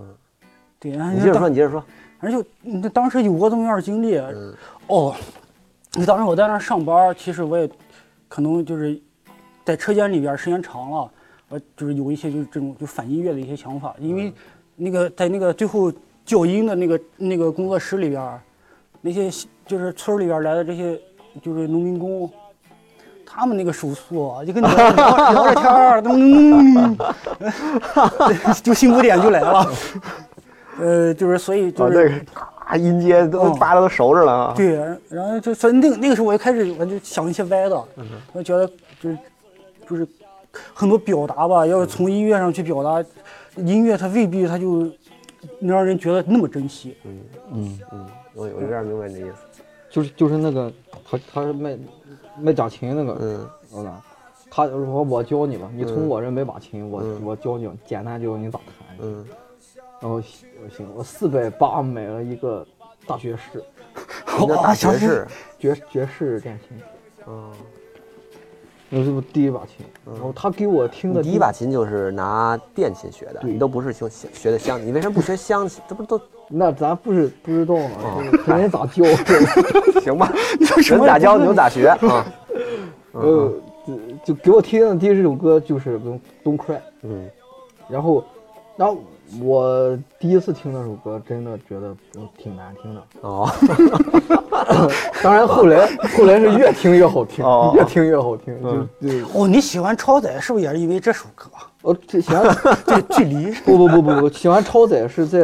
[0.79, 1.83] 对，然后你接着说，当你接着说。
[2.17, 4.17] 反正就那当时有过这么样的经历。
[4.17, 4.55] 嗯
[4.87, 5.13] 哦，
[5.91, 7.69] 你当时我在那儿上班，其实我也
[8.29, 8.97] 可能就是
[9.65, 11.11] 在车间里边儿时间长了，
[11.55, 14.33] 我就是有一些就是这种就反音乐的一些想法，因为
[14.75, 15.89] 那个在那个最后
[16.25, 18.41] 校音的那个那个工作室里边儿，
[18.99, 19.29] 那些
[19.65, 20.99] 就是村里边儿来的这些
[21.41, 22.29] 就是农民工。
[23.25, 26.97] 他们那个手速啊，就跟你聊聊天儿，嗯，
[28.63, 29.69] 就幸福点就来了。
[30.79, 34.53] 呃，就是所以就哦，是、那个咔音阶都嗯扒拉都熟着了啊。
[34.55, 34.75] 对，
[35.09, 38.65] 然后就所以那个那个时候我就开始我就想一些歪的，嗯我觉得
[39.01, 39.17] 就是
[39.89, 40.07] 就是
[40.73, 43.07] 很多表达吧，要是从音乐上去表达，
[43.57, 44.83] 音乐它未必它就
[45.59, 46.97] 能让人觉得那么珍惜。
[47.03, 47.19] 嗯，
[47.51, 49.37] 嗯嗯，我我有点明白你的意思。
[49.89, 50.71] 就是就是那个
[51.09, 51.77] 他他是卖
[52.37, 54.01] 卖假琴那个，嗯老板，
[54.49, 58.97] 他就说我教你吧，你从我这买把琴，我嗯我教你，简单教你咋弹。
[58.99, 59.25] 嗯，
[60.01, 62.65] 然后行行，我四百八买了一个
[63.07, 63.63] 大学士，
[64.27, 65.25] 什么叫大学士？
[65.57, 66.77] 爵爵士电琴，
[67.27, 67.51] 嗯，
[68.97, 69.85] 那是我第一把琴。
[70.05, 75.83] 然后他给我听的第一把琴就是拿电琴学的，你都不是学学的湘，你为什么不学湘琴？
[75.87, 79.03] 这不都 那咱不是不知道啊，哦就是看人咋教。
[80.01, 80.31] 行吧？
[80.87, 82.25] 人咋教你就咋学啊。
[83.11, 83.51] 呃，
[83.85, 85.99] 就就给我听的第一首歌就是
[86.43, 87.29] 《Don't Cry》，嗯
[87.89, 88.23] 然后，
[88.77, 88.97] 然后
[89.41, 93.03] 我第一次听那首歌，真的觉得嗯挺难听的。
[93.21, 93.49] 哦，
[95.23, 98.53] 当然后来后来是越听越好听，哦越听越好听。
[98.63, 101.49] 嗯就对哦，你喜欢超载是不是也是因为这首歌？
[101.81, 102.43] 哦这喜欢
[102.85, 103.51] 这，距离。
[103.65, 105.39] 不不不不不喜欢超载是在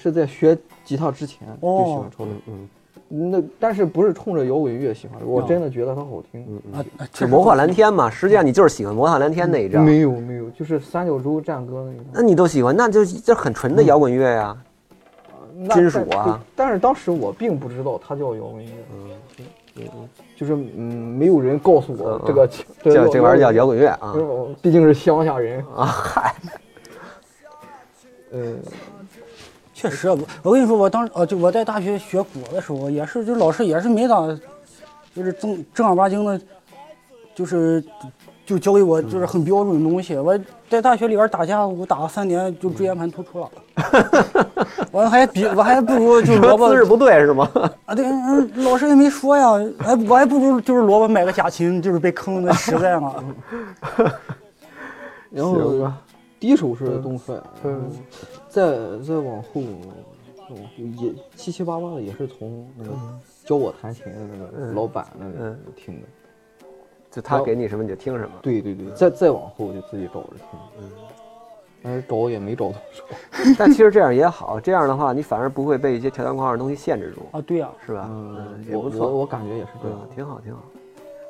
[0.00, 2.30] 是在学吉他之前就喜欢哦超载。
[2.46, 2.68] 嗯
[3.16, 6.42] 那但是不是冲着摇滚乐喜欢，我真的觉得它好听。
[6.72, 8.10] 啊，啊是魔幻蓝天嘛？
[8.10, 9.84] 实际上你就是喜欢魔幻蓝天那一张。
[9.84, 14.56] 没有没有，就是三角洲战歌那一那你都喜欢，那就这很纯的摇滚乐呀。
[15.56, 18.72] 那金属啊但但是当时我并不知道它叫摇滚乐，
[19.76, 22.48] 嗯，就是嗯，没有人告诉我嗯这个
[22.82, 24.16] 这这玩意儿叫摇滚乐啊
[24.60, 25.84] 毕竟是乡下人，啊！
[25.84, 26.34] 嗨，
[28.32, 28.58] 嗯，
[29.84, 34.26] 确实，我我跟你说，我当时呃，就我在大学学鼓的时候，也是就老师也是没咋，
[35.14, 36.40] 就是正正儿八经的，
[37.34, 37.84] 就是
[38.46, 40.16] 就教给我就是很标准的东西。
[40.16, 40.38] 我
[40.70, 43.50] 在大学里边打架，我打了三年就椎间盘突出了，
[44.90, 47.50] 我还比我还不如就萝卜 姿势不对是吗？
[47.84, 53.16] 啊，对，嗯，老师也没说呀，还我还不如就是萝卜买个假琴，就是被坑的实在嘛。
[55.30, 55.92] 然后
[56.40, 57.80] 第一首是东帅，然后
[58.54, 58.62] 再
[59.04, 59.60] 再往后，
[60.48, 62.90] 往后也七七八八的也是从那个
[63.44, 66.06] 教我弹琴的那个老板那个嗯听的，
[67.10, 68.30] 就他给你什么你就听什么。
[68.40, 70.46] 对对对，再再往后就自己找着听，
[70.78, 70.90] 嗯，
[71.82, 73.04] 但是找也没找到手，
[73.58, 78.06] 但其实这样也好，这样的话你反而不会被一些条条框框的东西限制住，啊，对呀、是吧？
[78.08, 80.62] 嗯嗯，，也不错，我感觉也是这样嗯，，挺好，挺好。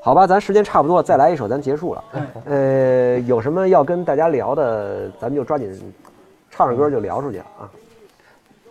[0.02, 2.04] 好吧，咱时间差不多，再来一首，咱结束了。
[2.44, 5.72] 呃，有什么要跟大家聊的，咱们就抓紧
[6.54, 7.70] 唱着歌就聊出去了啊。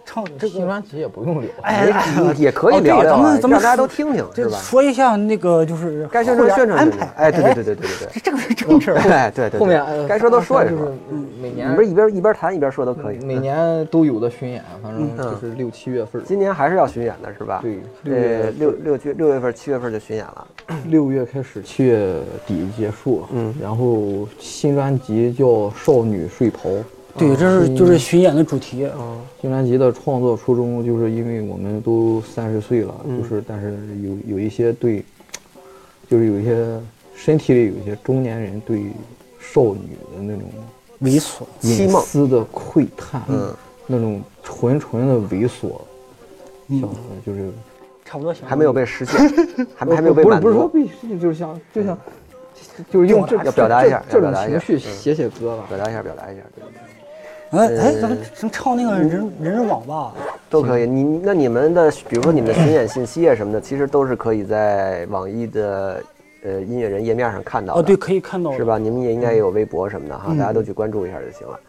[0.06, 0.54] 唱这个。
[0.54, 1.90] 新专辑也不用聊，哎，
[2.38, 4.58] 也可以聊聊们咱们让大家都听听，是吧？
[4.58, 7.06] 说一下那个就是该宣传宣传安排。
[7.16, 8.22] 哎，对对对对对对对。
[8.22, 8.98] 这个是正事儿。
[8.98, 10.94] 哎，对对，后面呃该说都说一说
[11.42, 13.18] 每你年们一边一边谈一边说都可以。
[13.24, 17.62] 每年都有的巡演，反正嗯就是六七月份，今年还是要巡演的是吧？
[17.62, 20.48] 对，六呃，六六月六月份、七月份就巡演了。
[20.88, 23.24] 六月开始，七月底结束。
[23.32, 26.70] 嗯然后新专辑叫《少女睡袍》。
[27.18, 28.88] 对，这是就是巡演的主题。
[29.39, 35.03] 新专辑的创作初衷，就是因为我们都三十岁了，嗯就是但是有有一些对，
[36.09, 36.80] 就是有一些
[37.16, 38.86] 身体里有一些中年人对
[39.39, 40.43] 少女的那种
[41.01, 43.53] 猥琐，隐私的窥探，嗯，
[43.86, 45.74] 那种纯纯的猥琐，
[46.80, 46.89] 像
[47.26, 47.51] 就是
[48.05, 48.47] 差不多行。
[48.47, 49.20] 还没有被实现，
[49.76, 50.47] 还没还没有被不是满足。
[50.47, 51.97] 不是说被实现，就是像就像
[52.89, 55.66] 就是用这要表达一下这这要表达一下种情绪嗯写写歌吧。
[55.70, 56.64] 表达一下，表达一下，对
[57.54, 60.14] 哎哎，咱们咱们唱那个人人人网吧。
[60.49, 60.88] 都可以。
[60.88, 66.04] 你那你们的，比如说你们的巡演信息啊什么的，其实都是可以在网易的
[66.43, 67.80] 呃音乐人页面上看到的。
[67.80, 68.66] 哦，对，可以看到是？
[68.66, 68.78] 吧？
[68.78, 71.60] 你们也应该也有微博什么的哈，嗯大家都去关注一下就行了。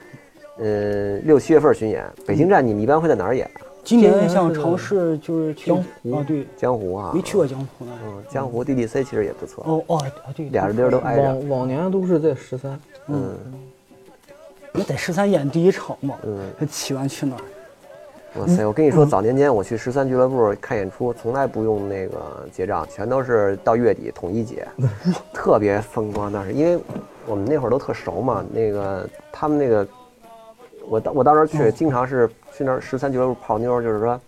[0.58, 3.60] 呃，六七月份巡演，北京站你们一般会在哪儿演啊？
[3.82, 7.92] 今年想尝试就是去江湖啊，对，江湖啊，没去过江湖呢。
[8.06, 11.22] 嗯，江湖 DDC 其实也不错，哦哦啊，对，俩地儿都挨着。
[11.22, 12.78] 往往年都是在十三，
[13.08, 13.36] 嗯，
[14.76, 17.42] 那得十三演第一场嘛，嗯七万去哪儿。
[18.40, 18.66] 哇塞！
[18.66, 24.66] 我跟你说，早年间我去十三俱乐部看演出，从来不用那个结账，全都是到月底统一结，
[25.32, 26.32] 特别风光。
[26.32, 26.82] 那是因为
[27.24, 29.86] 我们那会儿都特熟嘛，那个他们那个，
[30.88, 34.20] 我当我当时去，经常是去那儿十三俱乐部泡妞，就是说，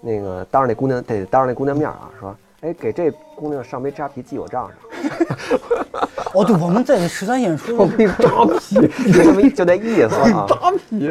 [0.00, 5.18] 那个当着那姑娘得当着那姑娘面啊，说，哎，给这姑娘上杯扎啤记我账上，
[6.34, 8.74] 哦，对，我们在十三演出，那扎啤，
[9.12, 10.46] 就这么就那意思啊。
[10.46, 11.10] 扎啤。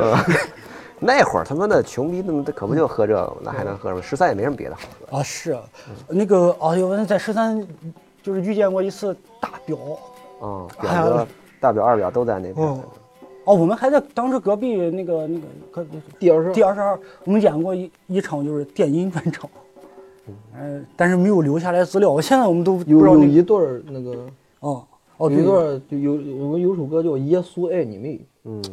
[0.99, 3.37] 那会儿他妈的穷逼，他妈的可不就喝这个吗？
[3.41, 4.01] 那还能喝什么？
[4.01, 5.17] 十三也没什么别的好喝。
[5.17, 5.57] 啊，是，
[6.07, 7.65] 那个啊，我们在十三
[8.21, 9.77] 就是遇见过一次大表，
[10.41, 11.27] 啊，哎呀表哥、
[11.59, 12.67] 大表、二表都在那边。
[12.67, 12.79] 哦，
[13.45, 15.85] 哦，我们还在当时隔壁那个那个隔
[16.19, 19.49] 第二十二第二十二，我们演过一一场就是电音专场，
[20.57, 24.25] 嗯、但是没有留下来资料，我现在我们都不知有道那个有一段儿那个
[24.59, 24.83] 哦
[25.17, 26.11] 哦有一对段儿有
[26.45, 28.15] 我们有首歌叫《耶稣爱你妹》，
[28.45, 28.63] 嗯，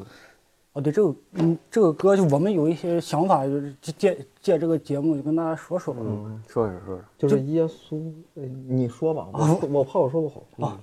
[0.72, 6.00] 哦对这个嗯这个歌就我们有一些想法，就是借借这个节目就跟大家说说吧。
[6.02, 7.04] 嗯，说说说说。
[7.18, 10.66] 就是耶稣，呃你说吧，我 我怕我说不好。
[10.66, 10.78] 啊，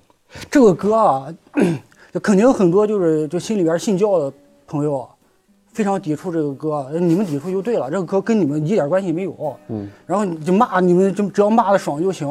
[0.50, 1.34] 这个歌啊，
[2.12, 4.34] 就肯定很多就是就心里边信教的
[4.68, 5.10] 朋友啊，
[5.74, 6.88] 非常抵触这个歌。
[6.92, 9.58] 呃你们抵触就对了，这个歌跟你们一点关系没有。
[9.70, 12.28] 嗯，然后你就骂你们，就只要骂的爽就行。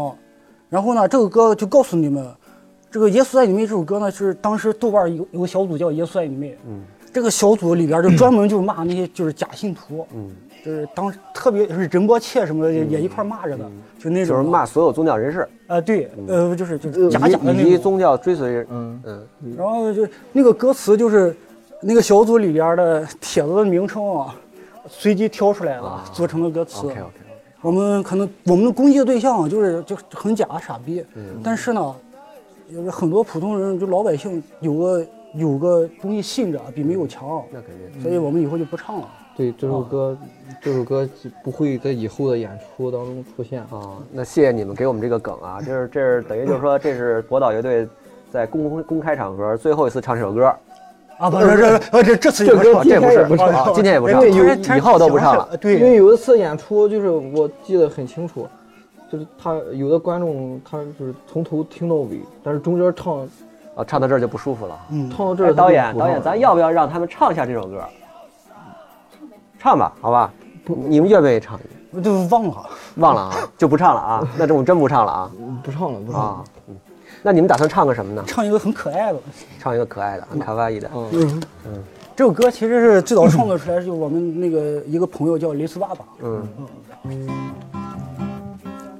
[0.70, 2.26] 然后呢，这个歌就告诉你们，
[2.90, 6.52] 这个《耶稣爱你妹》这首歌呢，是当时豆瓣有有个小组叫《耶稣爱你妹》。
[6.66, 6.80] 嗯，
[7.12, 10.06] 这个小组里边就专门就骂那些就是假信徒。
[10.14, 10.30] 嗯，
[10.64, 13.64] 就是当特别是仁波切什么的也也一块骂着的，
[13.98, 17.62] 就那种就是骂所有宗教人士，啊，对，呃，就是就是假假的那种。
[17.62, 18.66] 以及宗教追随人。
[18.70, 19.26] 嗯嗯，
[19.58, 21.36] 然后就那个歌词就是
[21.82, 24.34] 那个小组里边的帖子的名称啊，
[24.88, 26.86] 随机挑出来了，组成了歌词。
[26.86, 27.12] OK OK。
[27.60, 31.04] 我们可能我们的攻击的对象就是就很假傻逼，
[31.44, 31.94] 但是呢，
[32.70, 38.02] 有很多普通人就老百姓有个有个东西信着比没有强，那肯定。
[38.02, 39.08] 所以我们以后就不唱了。
[39.36, 40.18] 对，这首歌，
[40.60, 41.08] 这首歌
[41.42, 43.60] 不会在以后的演出当中出现。
[43.62, 47.88] 啊，那谢谢你们给我们这个梗啊，这是这是等于就是说这是博导乐队
[48.30, 50.52] 在公公开场合最后一次唱这首歌。
[51.22, 55.56] 啊，不是这这这这次也不这唱，这不是不唱啊，今天也不唱，因为有以后都不唱了。
[55.60, 58.48] 对因，为有一次演出，就是我记得很清楚，
[59.08, 63.20] 就是他有的观众他就是从头听到尾，但是中间唱
[63.76, 64.76] 啊，唱到这儿就不舒服了。
[64.90, 67.84] 嗯，哎，唱到这儿，导演导演，咱要不要让他们唱一下这首歌？
[69.60, 70.32] 唱吧，好吧，
[70.64, 71.56] 不，你们愿不愿意唱？
[71.92, 72.66] 我都忘了。
[72.96, 74.28] 忘了啊，就不唱了啊。
[74.36, 75.30] 那这我真不唱了啊
[75.62, 76.44] 不唱了，不唱了
[77.22, 78.24] 那你们打算唱个什么呢？
[78.26, 79.18] 唱一个很可爱的，
[79.58, 80.90] 唱一个可爱的、很卡哇伊的。
[80.94, 81.84] 嗯嗯，
[82.16, 86.48] 这首歌其实是最早创作出来，就是我们那个一个朋友叫雷斯爸爸，嗯
[87.04, 87.28] 嗯。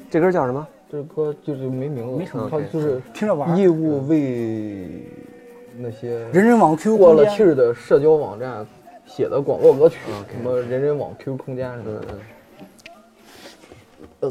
[0.08, 0.66] 这歌叫什么？
[0.90, 3.56] 这首歌就是没名字，没什么他就是听着玩儿。
[3.56, 5.04] 义务为
[5.78, 8.64] 那些人人网 QQ 过，了气儿的社交网站
[9.06, 9.96] 写的广告歌曲，
[10.30, 12.06] 什么人人网、QQ 空间什么的。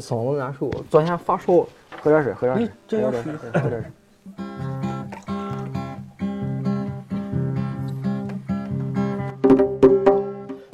[0.00, 1.66] 嗓子难受，昨天发烧，
[2.00, 3.22] 喝点水，喝点水哎，这有水
[3.54, 3.90] 喝点水。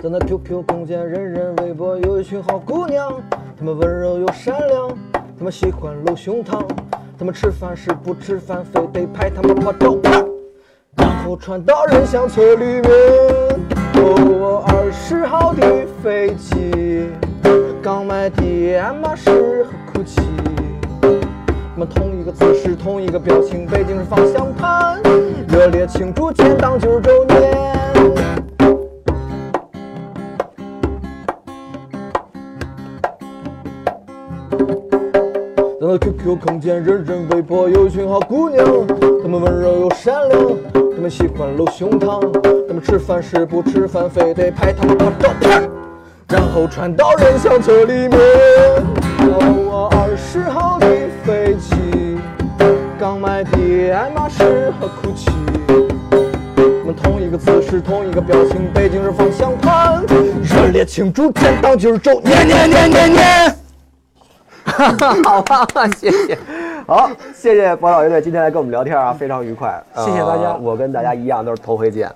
[0.01, 3.21] 在那 QQ 空间、人人微博有一群好姑娘，
[3.59, 4.89] 她们温柔又善良，
[5.37, 6.65] 她们喜欢露胸膛，
[7.19, 10.25] 她们吃饭时不吃饭，非得拍她们拍照片，
[10.97, 12.85] 然后传到人相册里面。
[13.95, 17.11] 哦，我二十号的飞机，
[17.83, 19.31] 刚买的爱马仕
[19.65, 20.21] 和酷奇。
[21.03, 25.01] 我们同一个姿势，同一个表情，北京是方向盘，
[25.49, 27.69] 热烈庆祝建党九十周年。
[35.81, 38.67] 在那 QQ 空间、人人微博有一群好姑娘，
[39.23, 42.21] 她们温柔又善良，她们喜欢露胸膛，
[42.67, 45.71] 她们吃饭时不吃饭，非得拍她们拍照片，
[46.31, 48.19] 然后传到人像册里面。
[49.31, 50.87] 哦，我二十号的
[51.25, 52.19] 飞机，
[52.99, 55.33] 刚买的爱马仕和 GUCCI。
[56.61, 60.05] 我们同一个姿势，同一个表情，北京是方向盘，
[60.43, 63.57] 热烈庆祝建党九十周年，年年年年。
[64.65, 65.67] 哈哈好吧，
[65.97, 66.39] 谢谢。
[66.87, 69.83] 好，谢谢宝岛乐队今天来跟我们聊天啊，非常愉快。
[69.97, 72.11] 谢谢大家呃我跟大家一样都是头回见。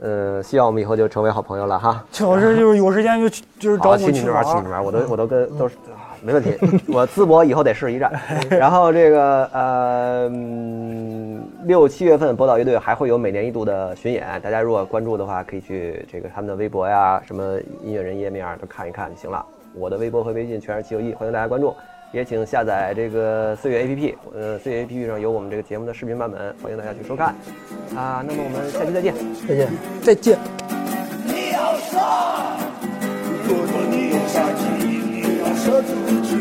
[0.00, 2.04] 呃，希望我们以后就成为好朋友了哈。
[2.12, 6.54] 曲老师就是有时间就去就是找好，我去你那玩，去你那玩，我都我都跟都是啊没问题。
[6.88, 8.12] 我淄博以后得试一站。
[8.50, 19.44] 然后这个呃嗯六七月份博导乐队还会有每年一度的巡演，大家如果关注的话，可以去这个他们的微博呀、什么音乐人页面都看一看就行了。
[19.74, 21.74] 我的微博和微信全是齐友一，欢迎大家关注。
[22.16, 27.26] 也请下载这个岁月 app 呃岁月 app 上有我们这个节目的视频版本欢迎大家去收看。
[27.94, 29.14] 啊那么我们下期再见。
[29.46, 29.68] 再见。
[30.00, 30.38] 再见。
[31.26, 32.00] 你要说
[33.44, 35.44] 如果你有你要
[35.82, 35.92] 自
[36.22, 36.32] 己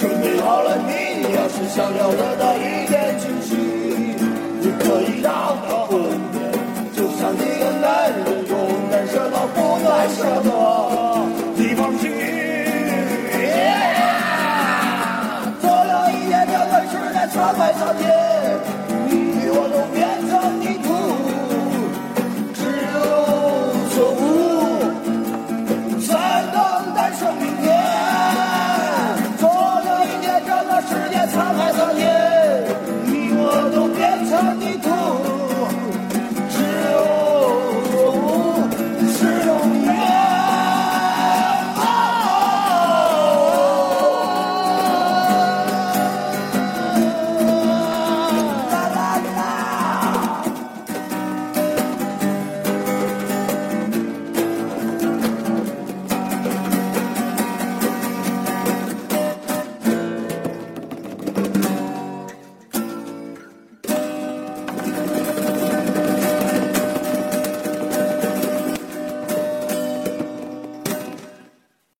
[0.00, 3.54] 准备好了你要是想要得到一点惊喜
[4.58, 5.86] 你可以让他
[6.96, 8.56] 就像一个男人勇
[8.90, 9.04] 敢
[9.52, 10.91] 不